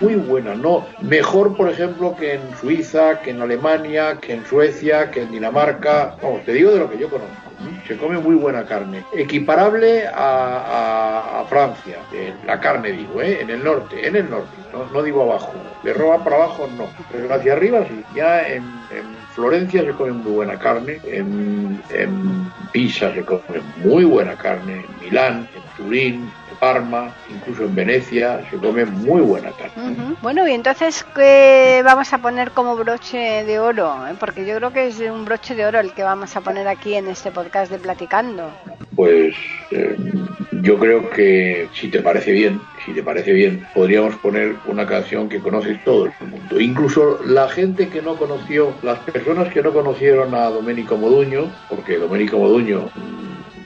Muy 0.00 0.16
buena, 0.16 0.54
no 0.54 0.86
mejor 0.98 1.56
por 1.56 1.70
ejemplo 1.70 2.16
que 2.16 2.34
en 2.34 2.54
Suiza, 2.56 3.20
que 3.20 3.30
en 3.30 3.40
Alemania, 3.40 4.18
que 4.20 4.32
en 4.34 4.44
Suecia, 4.44 5.10
que 5.10 5.22
en 5.22 5.30
Dinamarca. 5.30 6.16
Vamos, 6.20 6.44
te 6.44 6.52
digo 6.52 6.72
de 6.72 6.78
lo 6.80 6.90
que 6.90 6.98
yo 6.98 7.08
conozco. 7.08 7.56
Se 7.86 7.96
come 7.96 8.18
muy 8.18 8.34
buena 8.34 8.66
carne, 8.66 9.02
equiparable 9.12 10.06
a, 10.06 11.40
a- 11.40 11.46
Francia, 11.46 12.04
eh, 12.10 12.34
la 12.44 12.58
carne 12.60 12.90
digo, 12.90 13.22
¿eh? 13.22 13.40
en 13.40 13.50
el 13.50 13.62
norte, 13.62 14.06
en 14.08 14.16
el 14.16 14.28
norte, 14.28 14.56
no, 14.72 14.86
no 14.86 15.02
digo 15.02 15.22
abajo, 15.22 15.52
de 15.80 15.92
Roma 15.94 16.24
para 16.24 16.36
abajo 16.36 16.66
no, 16.66 16.92
pero 17.08 17.32
hacia 17.32 17.52
arriba 17.52 17.86
sí. 17.86 18.04
Ya 18.12 18.48
en, 18.48 18.84
en 18.90 19.28
Florencia 19.28 19.84
se 19.84 19.92
come 19.94 20.12
muy 20.12 20.32
buena 20.32 20.58
carne, 20.58 21.00
en, 21.04 21.84
en 21.88 22.52
Pisa 22.72 23.14
se 23.14 23.24
come 23.24 23.60
muy 23.76 24.04
buena 24.04 24.36
carne, 24.36 24.86
en 24.86 24.98
Milán, 24.98 25.48
en 25.52 25.62
Turín, 25.70 26.36
Parma, 26.58 27.14
incluso 27.28 27.64
en 27.64 27.74
Venecia 27.74 28.40
se 28.50 28.56
come 28.56 28.84
muy 28.84 29.20
buena 29.20 29.50
carne. 29.50 30.16
Bueno, 30.22 30.46
y 30.48 30.52
entonces, 30.52 31.04
¿qué 31.14 31.82
vamos 31.84 32.12
a 32.12 32.18
poner 32.18 32.50
como 32.50 32.76
broche 32.76 33.44
de 33.44 33.58
oro? 33.58 34.06
eh? 34.08 34.14
Porque 34.18 34.46
yo 34.46 34.56
creo 34.56 34.72
que 34.72 34.88
es 34.88 34.98
un 35.00 35.24
broche 35.24 35.54
de 35.54 35.66
oro 35.66 35.80
el 35.80 35.92
que 35.92 36.02
vamos 36.02 36.36
a 36.36 36.40
poner 36.40 36.68
aquí 36.68 36.94
en 36.94 37.08
este 37.08 37.30
podcast 37.30 37.70
de 37.70 37.78
Platicando. 37.78 38.50
Pues 38.94 39.34
eh, 39.70 39.96
yo 40.62 40.78
creo 40.78 41.10
que 41.10 41.68
si 41.74 41.88
te 41.88 42.00
parece 42.00 42.32
bien, 42.32 42.60
si 42.84 42.92
te 42.92 43.02
parece 43.02 43.32
bien, 43.32 43.66
podríamos 43.74 44.14
poner 44.16 44.56
una 44.66 44.86
canción 44.86 45.28
que 45.28 45.38
conoce 45.40 45.74
todo 45.84 46.06
el 46.06 46.12
mundo. 46.28 46.60
Incluso 46.60 47.20
la 47.24 47.48
gente 47.48 47.88
que 47.88 48.00
no 48.00 48.16
conoció, 48.16 48.74
las 48.82 48.98
personas 49.00 49.52
que 49.52 49.62
no 49.62 49.72
conocieron 49.72 50.34
a 50.34 50.46
Domenico 50.46 50.96
Moduño, 50.96 51.52
porque 51.68 51.98
Domenico 51.98 52.38
Moduño, 52.38 52.88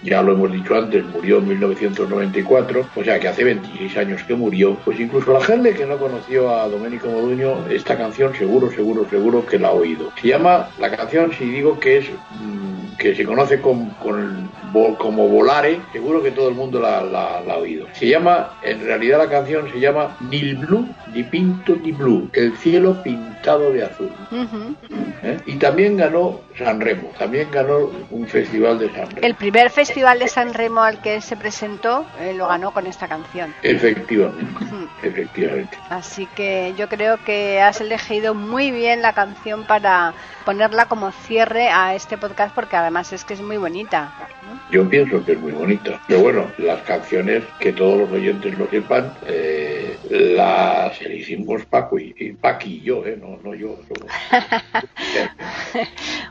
ya 0.02 0.22
lo 0.22 0.32
hemos 0.32 0.52
dicho 0.52 0.74
antes, 0.74 1.04
murió 1.06 1.38
en 1.38 1.48
1994, 1.48 2.86
o 2.96 3.04
sea 3.04 3.18
que 3.20 3.28
hace 3.28 3.44
26 3.44 3.96
años 3.96 4.22
que 4.24 4.34
murió, 4.34 4.76
pues 4.84 4.98
incluso 5.00 5.32
la 5.32 5.40
gente 5.40 5.74
que 5.74 5.86
no 5.86 5.96
conoció 5.98 6.50
a 6.54 6.68
Domenico 6.68 7.08
Moduño, 7.08 7.66
esta 7.68 7.96
canción 7.96 8.34
seguro, 8.34 8.70
seguro, 8.70 9.06
seguro 9.10 9.44
que 9.46 9.58
la 9.58 9.68
ha 9.68 9.72
oído. 9.72 10.10
Se 10.20 10.28
llama 10.28 10.68
la 10.78 10.90
canción, 10.96 11.32
si 11.32 11.44
digo 11.44 11.78
que 11.78 11.98
es... 11.98 12.06
mm, 12.40 12.70
que 13.00 13.14
se 13.14 13.24
conoce 13.24 13.62
con, 13.62 13.88
con- 14.02 14.50
como 14.98 15.26
Volare, 15.26 15.80
seguro 15.90 16.22
que 16.22 16.30
todo 16.32 16.50
el 16.50 16.54
mundo 16.54 16.78
la, 16.80 17.02
la- 17.02 17.38
ha 17.38 17.56
oído. 17.56 17.86
Se 17.94 18.06
llama, 18.06 18.50
en 18.62 18.84
realidad 18.84 19.16
la 19.18 19.28
canción 19.30 19.70
se 19.72 19.80
llama 19.80 20.16
Nil 20.20 20.56
Blu 20.56 20.86
di 21.12 21.22
Pinto 21.22 21.74
di 21.76 21.92
Blu, 21.92 22.28
el 22.34 22.52
cielo 22.58 23.02
pintado 23.02 23.39
de 23.42 23.84
azul. 23.84 24.12
Ujú. 24.30 24.76
¿eh? 25.22 25.38
Y 25.46 25.56
también 25.56 25.96
ganó 25.96 26.40
Sanremo, 26.58 27.10
también 27.18 27.50
ganó 27.50 27.90
un 28.10 28.28
festival 28.28 28.78
de 28.78 28.90
Sanremo. 28.90 29.26
El 29.26 29.34
primer 29.34 29.70
festival 29.70 30.18
de 30.18 30.28
San 30.28 30.52
Remo 30.52 30.82
al 30.82 31.00
que 31.00 31.20
se 31.20 31.36
presentó 31.36 32.06
eh, 32.20 32.34
lo 32.34 32.48
ganó 32.48 32.72
con 32.72 32.86
esta 32.86 33.08
canción. 33.08 33.54
Efectivamente, 33.62 34.64
Ujú. 34.64 34.88
efectivamente. 35.02 35.78
Así 35.88 36.26
que 36.34 36.74
yo 36.76 36.88
creo 36.88 37.18
que 37.24 37.60
has 37.60 37.80
elegido 37.80 38.34
muy 38.34 38.70
bien 38.70 39.00
la 39.00 39.14
canción 39.14 39.64
para 39.64 40.12
ponerla 40.44 40.86
como 40.86 41.10
cierre 41.10 41.68
a 41.70 41.94
este 41.94 42.18
podcast 42.18 42.54
porque 42.54 42.76
además 42.76 43.12
es 43.12 43.24
que 43.24 43.34
es 43.34 43.40
muy 43.40 43.56
bonita. 43.56 44.12
¿no? 44.46 44.60
Yo 44.70 44.88
pienso 44.88 45.24
que 45.24 45.32
es 45.32 45.40
muy 45.40 45.52
bonita. 45.52 46.00
Pero 46.06 46.20
bueno, 46.20 46.46
las 46.58 46.82
canciones, 46.82 47.42
que 47.58 47.72
todos 47.72 47.98
los 48.00 48.10
oyentes 48.10 48.56
lo 48.58 48.68
sepan, 48.68 49.12
eh, 49.26 49.69
las 50.10 51.00
elegimos 51.00 51.64
Paco 51.66 51.98
y, 51.98 52.14
y 52.18 52.32
Paqui 52.32 52.76
y 52.76 52.80
yo, 52.82 53.06
¿eh? 53.06 53.16
no, 53.20 53.38
no 53.42 53.54
yo. 53.54 53.78
somos- 53.88 54.10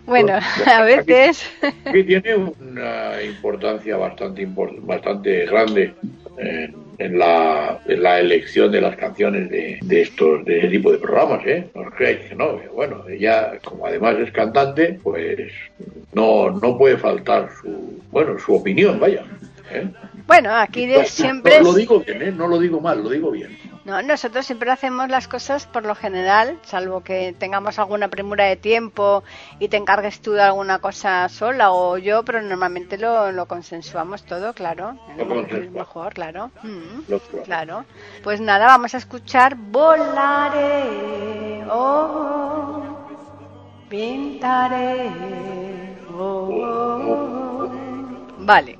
Bueno, 0.05 0.33
a 0.65 0.81
veces... 0.83 1.49
que 1.91 2.03
tiene 2.03 2.35
una 2.35 3.21
importancia 3.23 3.95
bastante 3.97 4.47
bastante 4.81 5.45
grande 5.45 5.93
en, 6.37 6.75
en 6.97 7.19
la, 7.19 7.79
en 7.85 8.03
la 8.03 8.19
elección 8.19 8.71
de 8.71 8.81
las 8.81 8.95
canciones 8.95 9.49
de, 9.49 9.79
de 9.81 10.01
estos 10.01 10.43
de 10.45 10.59
ese 10.59 10.67
tipo 10.69 10.91
de 10.91 10.97
programas, 10.97 11.45
¿eh? 11.45 11.67
No 11.75 11.89
creáis 11.91 12.19
que 12.21 12.35
no. 12.35 12.59
Bueno, 12.73 13.03
ella 13.07 13.59
como 13.63 13.85
además 13.85 14.15
es 14.19 14.31
cantante, 14.31 14.99
pues 15.03 15.51
no 16.13 16.49
no 16.51 16.77
puede 16.77 16.97
faltar 16.97 17.49
su 17.61 18.01
bueno 18.11 18.37
su 18.39 18.55
opinión, 18.55 18.99
vaya. 18.99 19.23
¿eh? 19.71 19.87
Bueno, 20.25 20.51
aquí 20.55 20.85
de- 20.85 21.05
siempre... 21.05 21.57
no, 21.59 21.65
lo 21.65 21.73
digo 21.73 21.99
bien, 22.01 22.21
¿eh? 22.21 22.31
No 22.31 22.47
lo 22.47 22.59
digo 22.59 22.79
mal, 22.81 23.03
lo 23.03 23.09
digo 23.09 23.31
bien. 23.31 23.57
No, 23.89 24.03
nosotros 24.03 24.45
siempre 24.45 24.69
hacemos 24.69 25.09
las 25.09 25.27
cosas 25.27 25.65
por 25.65 25.83
lo 25.83 25.95
general, 25.95 26.59
salvo 26.61 27.01
que 27.01 27.33
tengamos 27.39 27.79
alguna 27.79 28.07
premura 28.07 28.45
de 28.45 28.55
tiempo 28.55 29.23
y 29.57 29.67
te 29.67 29.77
encargues 29.77 30.21
tú 30.21 30.33
de 30.33 30.43
alguna 30.43 30.77
cosa 30.77 31.27
sola 31.27 31.71
o 31.71 31.97
yo, 31.97 32.23
pero 32.23 32.39
normalmente 32.39 32.99
lo, 32.99 33.31
lo 33.31 33.47
consensuamos 33.47 34.25
todo, 34.25 34.53
claro. 34.53 34.95
Lo 35.17 35.41
Es 35.41 35.71
mejor, 35.71 36.13
claro. 36.13 36.51
Mm, 36.61 36.99
claro. 37.07 37.43
claro. 37.45 37.85
Pues 38.23 38.39
nada, 38.39 38.67
vamos 38.67 38.93
a 38.93 38.97
escuchar 38.97 39.55
Volaré, 39.55 41.65
oh, 41.67 42.83
pintaré, 43.89 45.09
oh, 46.15 47.07
oh. 47.07 47.71
Vale. 48.37 48.77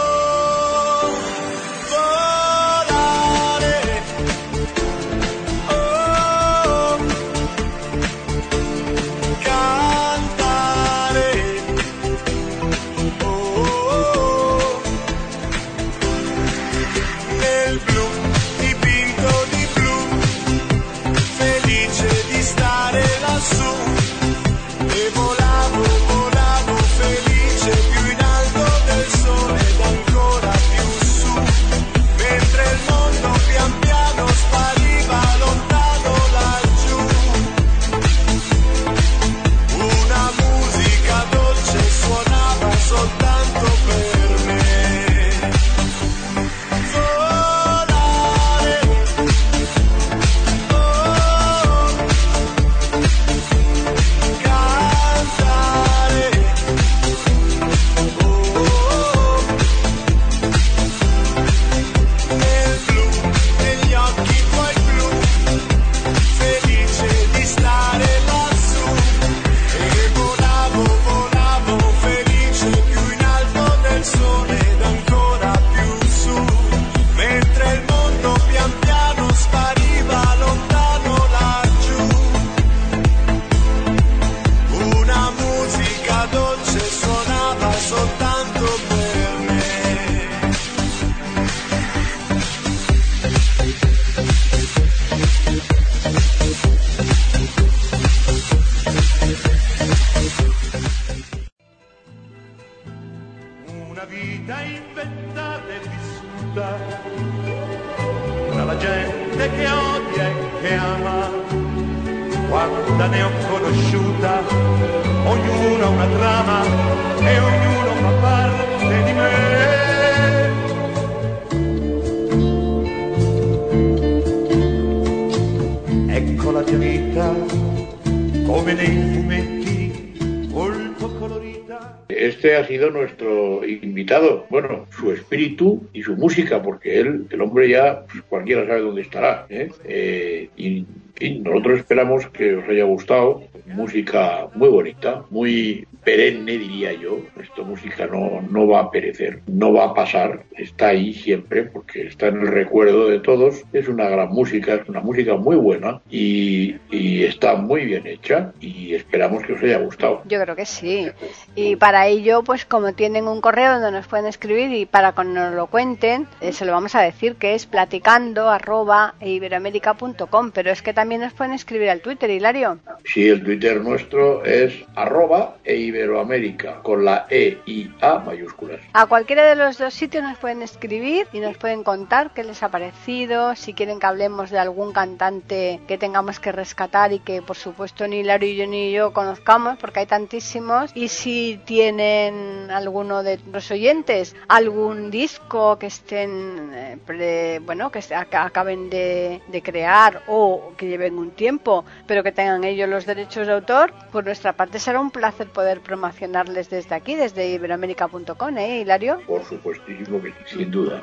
Y 135.95 136.03
su 136.03 136.17
música, 136.17 136.61
porque 136.61 137.01
él, 137.01 137.27
el 137.31 137.41
hombre 137.41 137.71
ya, 137.71 138.05
pues, 138.05 138.23
cualquiera 138.29 138.67
sabe 138.67 138.81
dónde 138.81 139.03
estará. 139.03 139.47
¿eh? 139.49 139.71
Eh, 139.85 140.51
y, 140.57 140.85
y 141.21 141.39
nosotros 141.39 141.79
esperamos 141.79 142.27
que 142.29 142.57
os 142.57 142.69
haya 142.69 142.85
gustado. 142.85 143.45
Música 143.67 144.47
muy 144.55 144.69
bonita, 144.69 145.25
muy 145.31 145.87
perenne, 146.05 146.59
diría 146.59 146.93
yo. 146.93 147.19
Esta 147.41 147.63
música 147.63 148.07
no, 148.07 148.43
no 148.51 148.69
va 148.69 148.81
a 148.81 148.91
perecer, 148.91 149.41
no 149.47 149.73
va 149.73 149.87
a 149.87 149.95
pasar, 149.95 150.45
está 150.57 150.89
ahí 150.89 151.15
siempre, 151.15 151.65
porque 151.65 152.07
está 152.07 152.29
en 152.29 152.41
el 152.41 152.49
recuerdo 152.49 153.09
de 153.09 153.21
todos. 153.21 153.63
Es 153.73 153.89
una 153.89 154.09
gran 154.09 154.29
música, 154.29 154.75
es 154.75 154.89
una 154.89 155.01
música 155.01 155.37
muy 155.37 155.57
buena 155.57 156.01
y, 156.11 156.77
y 156.91 157.25
está 157.25 157.57
muy 157.57 157.87
bien 157.87 158.07
hecha 158.07 158.53
y 158.61 158.95
esperamos 158.95 159.45
que 159.45 159.55
os 159.55 159.63
haya 159.63 159.79
gustado. 159.79 160.23
Yo 160.27 160.41
creo 160.43 160.55
que 160.55 160.67
sí. 160.67 161.09
Y 161.55 161.77
para 161.77 162.07
ello, 162.07 162.43
pues 162.45 162.65
como 162.67 162.93
tienen 162.93 163.27
un 163.27 163.41
correo 163.41 163.73
donde 163.73 163.91
nos 163.91 164.07
pueden 164.07 164.27
escribir 164.27 164.73
y 164.73 164.87
para 164.87 165.13
que 165.13 165.25
nos 165.25 165.55
lo 165.55 165.67
cuenten, 165.69 166.27
eh, 166.41 166.53
se 166.53 166.65
lo 166.65 166.73
vamos 166.73 166.95
a 166.95 167.01
decir 167.01 167.37
que 167.37 167.55
es 167.55 167.67
platicando 167.67 168.51
arroba 168.51 169.15
iberoamérica.com. 169.21 170.51
Pero 170.53 170.71
es 170.71 170.83
que 170.83 170.93
también 170.93 171.23
nos 171.23 171.33
pueden 171.33 171.55
escribir 171.55 171.89
al 171.89 172.01
Twitter, 172.01 172.31
Hilario. 172.31 172.79
Sí, 173.05 173.29
el 173.29 173.43
Twitter 173.43 173.54
nuestro 173.59 174.45
es 174.45 174.85
arroba 174.95 175.57
e 175.65 175.77
iberoamérica 175.77 176.81
con 176.83 177.05
la 177.05 177.27
E 177.31 177.59
y 177.67 177.91
A 178.01 178.19
mayúsculas. 178.19 178.81
A 178.93 179.07
cualquiera 179.07 179.45
de 179.49 179.57
los 179.57 179.79
dos 179.79 179.95
sitios 179.95 180.23
nos 180.23 180.39
pueden 180.39 180.63
escribir 180.63 181.27
y 181.33 181.41
nos 181.41 181.57
pueden 181.57 181.83
contar 181.85 182.33
qué 182.35 182.45
les 182.45 182.63
ha 182.63 182.69
parecido, 182.69 183.55
si 183.57 183.73
quieren 183.75 183.99
que 184.01 184.07
hablemos 184.07 184.51
de 184.51 184.59
algún 184.59 184.93
cantante 184.93 185.81
que 185.87 185.99
tengamos 185.99 186.41
que 186.41 186.53
rescatar 186.53 187.13
y 187.13 187.21
que 187.21 187.43
por 187.43 187.57
supuesto 187.57 188.07
ni 188.09 188.19
Hilario 188.21 188.49
y 188.51 188.57
yo 188.57 188.67
ni 188.67 188.93
yo 188.93 189.13
conozcamos 189.13 189.79
porque 189.79 190.01
hay 190.01 190.07
tantísimos 190.07 190.91
y 190.95 191.09
si 191.09 191.61
tienen 191.65 192.71
alguno 192.71 193.23
de 193.23 193.39
los 193.53 193.71
oyentes 193.71 194.35
algún 194.49 195.11
disco 195.11 195.79
que 195.79 195.87
estén 195.87 196.71
eh, 196.75 196.99
pre- 197.07 197.61
bueno 197.61 197.91
que 197.91 198.01
acaben 198.15 198.91
de, 198.91 199.41
de 199.49 199.63
crear 199.63 200.23
o 200.29 200.73
que 200.77 200.87
lleven 200.87 201.19
un 201.19 201.31
tiempo 201.33 201.85
pero 202.07 202.23
que 202.23 202.33
tengan 202.33 202.65
ellos 202.65 202.89
los 202.89 203.07
derechos 203.07 203.44
de 203.47 203.53
autor 203.53 203.93
por 204.13 204.25
nuestra 204.25 204.53
parte 204.53 204.79
será 204.79 205.01
un 205.01 205.11
placer 205.11 205.49
poder 205.49 205.81
promocionarles 205.81 206.71
desde 206.71 206.95
aquí 206.95 207.15
desde 207.15 207.49
iberoamérica.com 207.49 208.59
¿eh 208.59 208.81
Hilario? 208.81 209.21
Por 209.27 209.45
supuestísimo 209.45 210.21
que 210.23 210.33
sí, 210.47 210.59
sin 210.59 210.71
duda. 210.71 211.03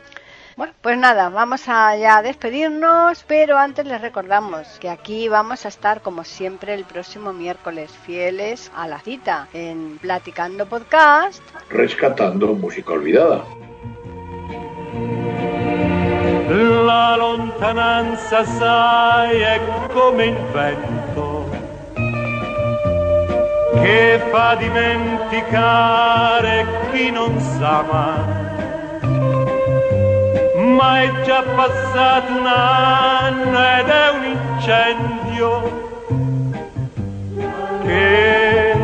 Bueno, 0.57 0.73
pues 0.81 0.97
nada, 0.97 1.29
vamos 1.29 1.67
a 1.67 1.95
ya 1.95 2.21
despedirnos, 2.21 3.23
pero 3.25 3.57
antes 3.57 3.85
les 3.85 4.01
recordamos 4.01 4.67
que 4.79 4.89
aquí 4.89 5.29
vamos 5.29 5.65
a 5.65 5.69
estar 5.69 6.01
como 6.01 6.23
siempre 6.23 6.73
el 6.73 6.83
próximo 6.83 7.31
miércoles, 7.31 7.91
fieles 8.05 8.69
a 8.75 8.87
la 8.87 8.99
cita 8.99 9.47
en 9.53 9.97
Platicando 9.99 10.65
Podcast. 10.65 11.41
Rescatando 11.69 12.53
música 12.53 12.93
olvidada. 12.93 13.45
La 16.49 17.15
lontananza, 17.15 18.43
sai, 18.43 19.39
è 19.39 19.61
come 19.93 20.25
il 20.25 20.35
vento 20.51 21.00
che 23.73 24.21
fa 24.29 24.55
dimenticare 24.55 26.65
chi 26.91 27.11
non 27.11 27.39
sa 27.39 27.85
mai. 27.89 28.39
Ma 30.75 31.01
è 31.01 31.21
già 31.23 31.43
passato 31.55 32.33
un 32.33 32.45
anno 32.45 33.57
ed 33.79 33.87
è 33.87 34.09
un 34.09 34.23
incendio 34.23 35.79
che 37.83 38.75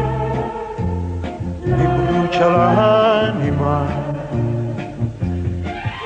mi 1.63 1.87
brucia 1.87 2.47
l'anima. 2.47 4.05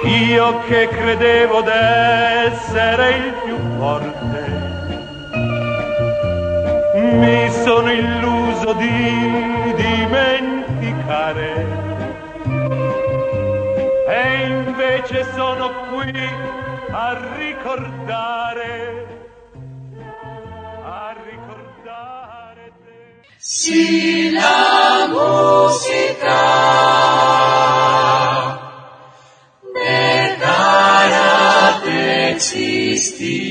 Io 0.04 0.62
che 0.68 0.88
credevo 0.88 1.62
d'essere 1.62 3.10
il 3.12 3.34
più 3.44 3.58
forte, 3.78 4.41
mi 7.02 7.50
sono 7.52 7.92
illuso 7.92 8.74
di 8.74 9.74
dimenticare. 9.76 11.66
E 14.08 14.48
invece 14.48 15.26
sono 15.34 15.72
qui 15.90 16.30
a 16.92 17.18
ricordare, 17.38 19.08
a 20.84 21.16
ricordare 21.30 22.72
te. 22.84 23.22
Si 23.38 24.32
la 24.32 25.08
musica 25.10 26.40
dejara 29.74 31.82
de 31.84 32.32
existir, 32.32 33.51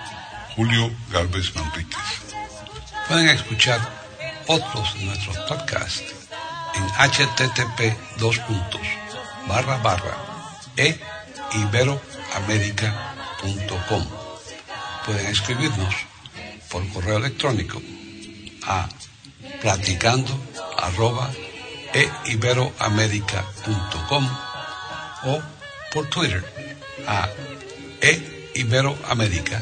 Julio 0.55 0.91
Galvez 1.11 1.53
Manríquez. 1.55 1.99
Pueden 3.07 3.29
escuchar 3.29 3.79
otros 4.47 4.93
de 4.95 5.05
nuestros 5.05 5.37
podcasts 5.47 6.03
en 6.75 6.85
http 6.87 7.95
dos 8.17 8.37
barra 9.47 9.77
barra 9.77 10.17
e. 10.75 10.99
Pueden 15.05 15.27
escribirnos 15.27 15.95
por 16.69 16.85
correo 16.89 17.15
electrónico 17.17 17.81
a 18.67 18.89
platicando 19.61 20.37
eiberoamerica.com 22.25 24.29
o 25.23 25.41
por 25.91 26.09
Twitter 26.09 26.43
a 27.07 27.29
eiberoamerica 28.01 29.61